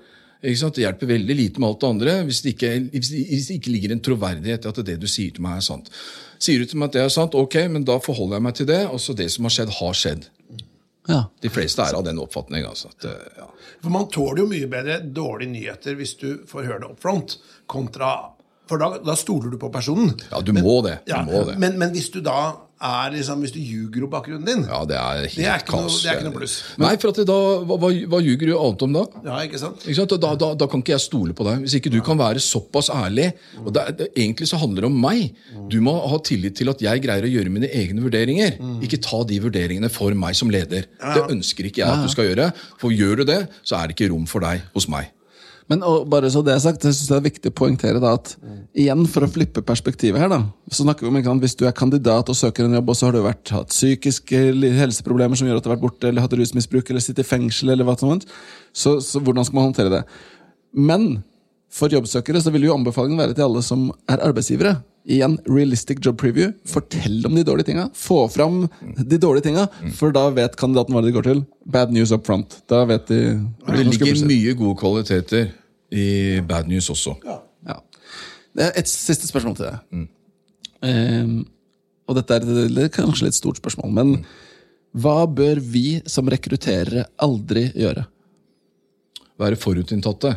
[0.42, 0.74] Ikke sant?
[0.74, 3.10] Det hjelper veldig lite med alt det andre hvis det ikke, hvis
[3.48, 5.90] det ikke ligger en troverdighet i at det du sier til meg, er sant.
[6.40, 8.66] Sier du til meg at det er sant, ok, men da forholder jeg meg til
[8.70, 8.80] det.
[8.88, 10.28] Altså Det som har skjedd, har skjedd.
[11.08, 11.24] Ja.
[11.42, 12.64] De fleste er av den oppfatning.
[12.68, 13.46] Altså, at, eh, ja.
[13.82, 17.38] For man tåler jo mye bedre dårlige nyheter hvis du får høre det up front,
[17.68, 18.10] kontra
[18.70, 20.12] For da, da stoler du på personen.
[20.30, 21.00] ja, du må det.
[21.06, 21.56] Du Ja, må det.
[21.58, 24.96] Men, men hvis du da er liksom, hvis du ljuger om bakgrunnen din Ja, det
[24.96, 26.54] er helt Det er ikke noe- det er ikke noe pluss.
[26.80, 27.36] Nei, for da,
[27.68, 27.76] hva,
[28.08, 29.02] hva, ljuger du annet om da?
[29.26, 29.84] Ja, ikke sant?
[29.84, 30.14] Ikke sant?
[30.20, 31.60] Da, da, da kan ikke jeg stole på deg.
[31.66, 33.32] Hvis ikke du kan være såpass ærlig
[33.64, 35.34] og det, det, Egentlig så handler det om meg.
[35.68, 38.56] Du må ha tillit til at jeg greier å gjøre mine egne vurderinger.
[38.80, 40.88] Ikke ta de vurderingene for meg som leder.
[41.00, 42.52] Det ønsker ikke jeg at du skal gjøre.
[42.80, 45.12] For gjør du det, så er det ikke rom for deg hos meg.
[45.70, 48.32] Men bare så det er sagt, jeg synes det er viktig å poengtere da at
[48.74, 51.62] igjen for å flippe perspektivet her, da, så snakker vi om ikke sant, hvis du
[51.68, 54.42] er kandidat og søker en jobb, og så har du vært, hatt psykiske
[54.80, 57.70] helseproblemer som gjør at du har vært borte, eller hatt rusmisbruk, eller sitter i fengsel,
[57.70, 58.34] eller hva som helst,
[58.74, 60.04] så, så hvordan skal man håndtere det?
[60.74, 61.08] Men
[61.70, 64.80] for jobbsøkere så vil jo anbefalingen være til alle som er arbeidsgivere.
[65.10, 66.50] Igjen, realistic job preview.
[66.68, 67.86] Fortell om de dårlige tinga.
[67.96, 68.64] Få fram
[68.98, 71.44] de dårlige tinga, for da vet kandidaten hva de går til.
[71.70, 72.58] Bad news up front.
[72.70, 75.48] Da vet de Det ligger mye gode kvaliteter
[75.90, 77.16] i bad news også.
[77.26, 77.40] Ja.
[78.56, 80.06] Det er et siste spørsmål til deg.
[80.86, 81.34] Ehm,
[82.10, 84.14] og dette er, det er kanskje litt stort spørsmål, men
[84.98, 88.06] hva bør vi som rekrutterere aldri gjøre?
[89.40, 90.32] Være forutinntatte.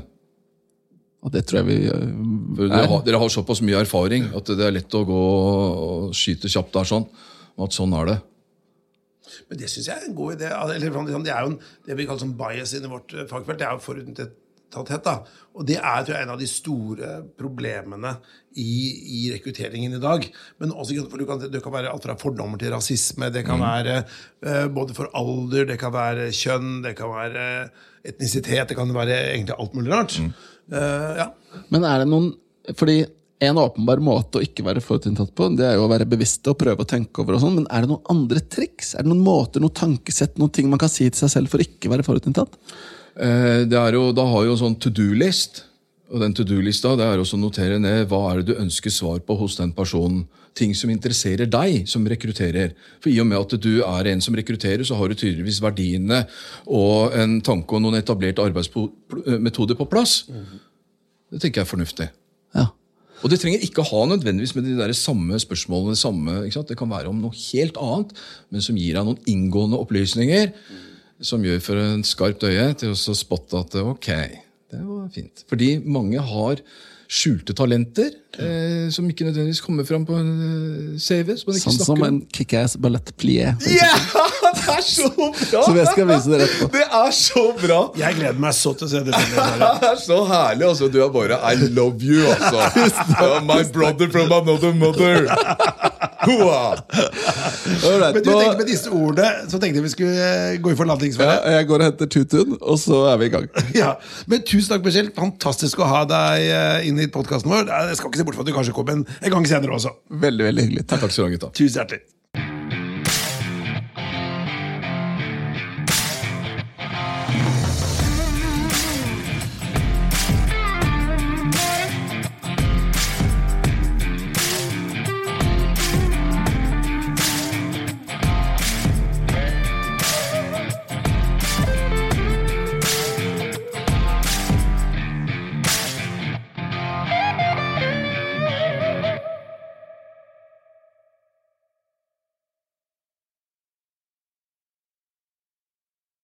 [1.23, 4.65] Og det tror jeg vi øh, dere, har, dere har såpass mye erfaring at det
[4.67, 7.07] er lett å gå og skyte kjapt der sånn.
[7.55, 8.17] og At sånn er det.
[9.49, 10.51] Men det syns jeg er en god idé.
[10.51, 13.61] Eller, liksom, det er jo en, det vi kaller som bias i vårt eh, fagfelt.
[13.61, 13.83] Det er jo
[14.73, 15.03] forutinntatthet.
[15.05, 15.43] Da.
[15.53, 18.15] Og det er tror jeg, en av de store problemene
[18.57, 18.75] i,
[19.19, 20.25] i rekrutteringen i dag.
[20.61, 23.31] Men også, for du kan, det kan være alt fra fordommer til rasisme.
[23.33, 27.47] Det kan være uh, både for alder, det kan være kjønn, det kan være
[28.03, 28.69] etnisitet.
[28.69, 30.17] Det kan være egentlig alt mulig rart.
[30.71, 31.27] Eh, ja.
[31.75, 32.29] Men er det noen
[32.79, 33.01] Fordi
[33.43, 36.55] en åpenbar måte å ikke være forutinntatt på, det er jo å være bevisst og
[36.61, 37.35] prøve å tenke over.
[37.35, 38.93] og sånn, Men er det noen andre triks?
[38.95, 41.59] Er det noen måter, noen tankesett, noen ting man kan si til seg selv for
[41.59, 42.55] å ikke være forutinntatt?
[43.13, 45.63] Eh, det er jo, da har jo en sånn to do-list.
[46.13, 48.93] Og den to do-lista det er også å notere ned hva er det du ønsker
[48.93, 50.25] svar på hos den personen.
[50.53, 52.75] Ting som interesserer deg som rekrutterer.
[53.01, 56.27] For i og med at du er en som rekrutterer, så har du tydeligvis verdiene
[56.69, 60.19] og en tanke og noen etablerte arbeidsmetoder på plass.
[61.33, 62.09] Det tenker jeg er fornuftig.
[62.53, 62.67] Ja.
[63.23, 65.97] Og det trenger ikke ha nødvendigvis med de der samme spørsmålene.
[65.97, 66.43] Samme?
[66.45, 68.13] Det kan være om noe helt annet,
[68.51, 70.51] men som gir deg noen inngående opplysninger.
[71.23, 74.09] Som gjør for en skarpt øye til å spotte at ok,
[74.73, 75.45] det var fint.
[75.49, 76.63] Fordi mange har
[77.13, 78.09] skjulte talenter
[78.41, 81.35] eh, som ikke nødvendigvis kommer fram på en eh, CV.
[81.37, 83.53] Som Sånn som en kickass ballett plié.
[83.69, 83.93] Ja,
[84.57, 85.63] det er så bra!
[85.67, 86.69] Som jeg skal vise dere etterpå.
[86.77, 87.79] Det er så bra!
[87.99, 89.13] Jeg gleder meg så til å se det.
[89.13, 90.67] Det er så herlig.
[90.69, 90.89] altså.
[90.93, 92.59] Du er bare I love you, altså.
[93.51, 95.27] My brother from another mother.
[96.23, 100.29] Right, Men du nå, tenkte med disse ordene så tenkte jeg vi skulle
[100.63, 101.33] gå gå i forladningsfelle.
[101.43, 103.49] ja, jeg går og henter tutun, og så er vi i gang.
[103.81, 103.89] Ja,
[104.31, 105.11] men Tusen takk, Michelle.
[105.17, 107.67] Fantastisk å ha deg eh, inn i podkasten vår.
[107.67, 109.91] Jeg skal ikke se bort fra at du kanskje kommer en, en gang senere også.
[110.23, 110.87] Veldig, veldig hyggelig.
[110.87, 111.03] Takk.
[111.03, 111.51] Takk skal du ha, gutta.
[111.59, 112.05] Tusen hjertelig.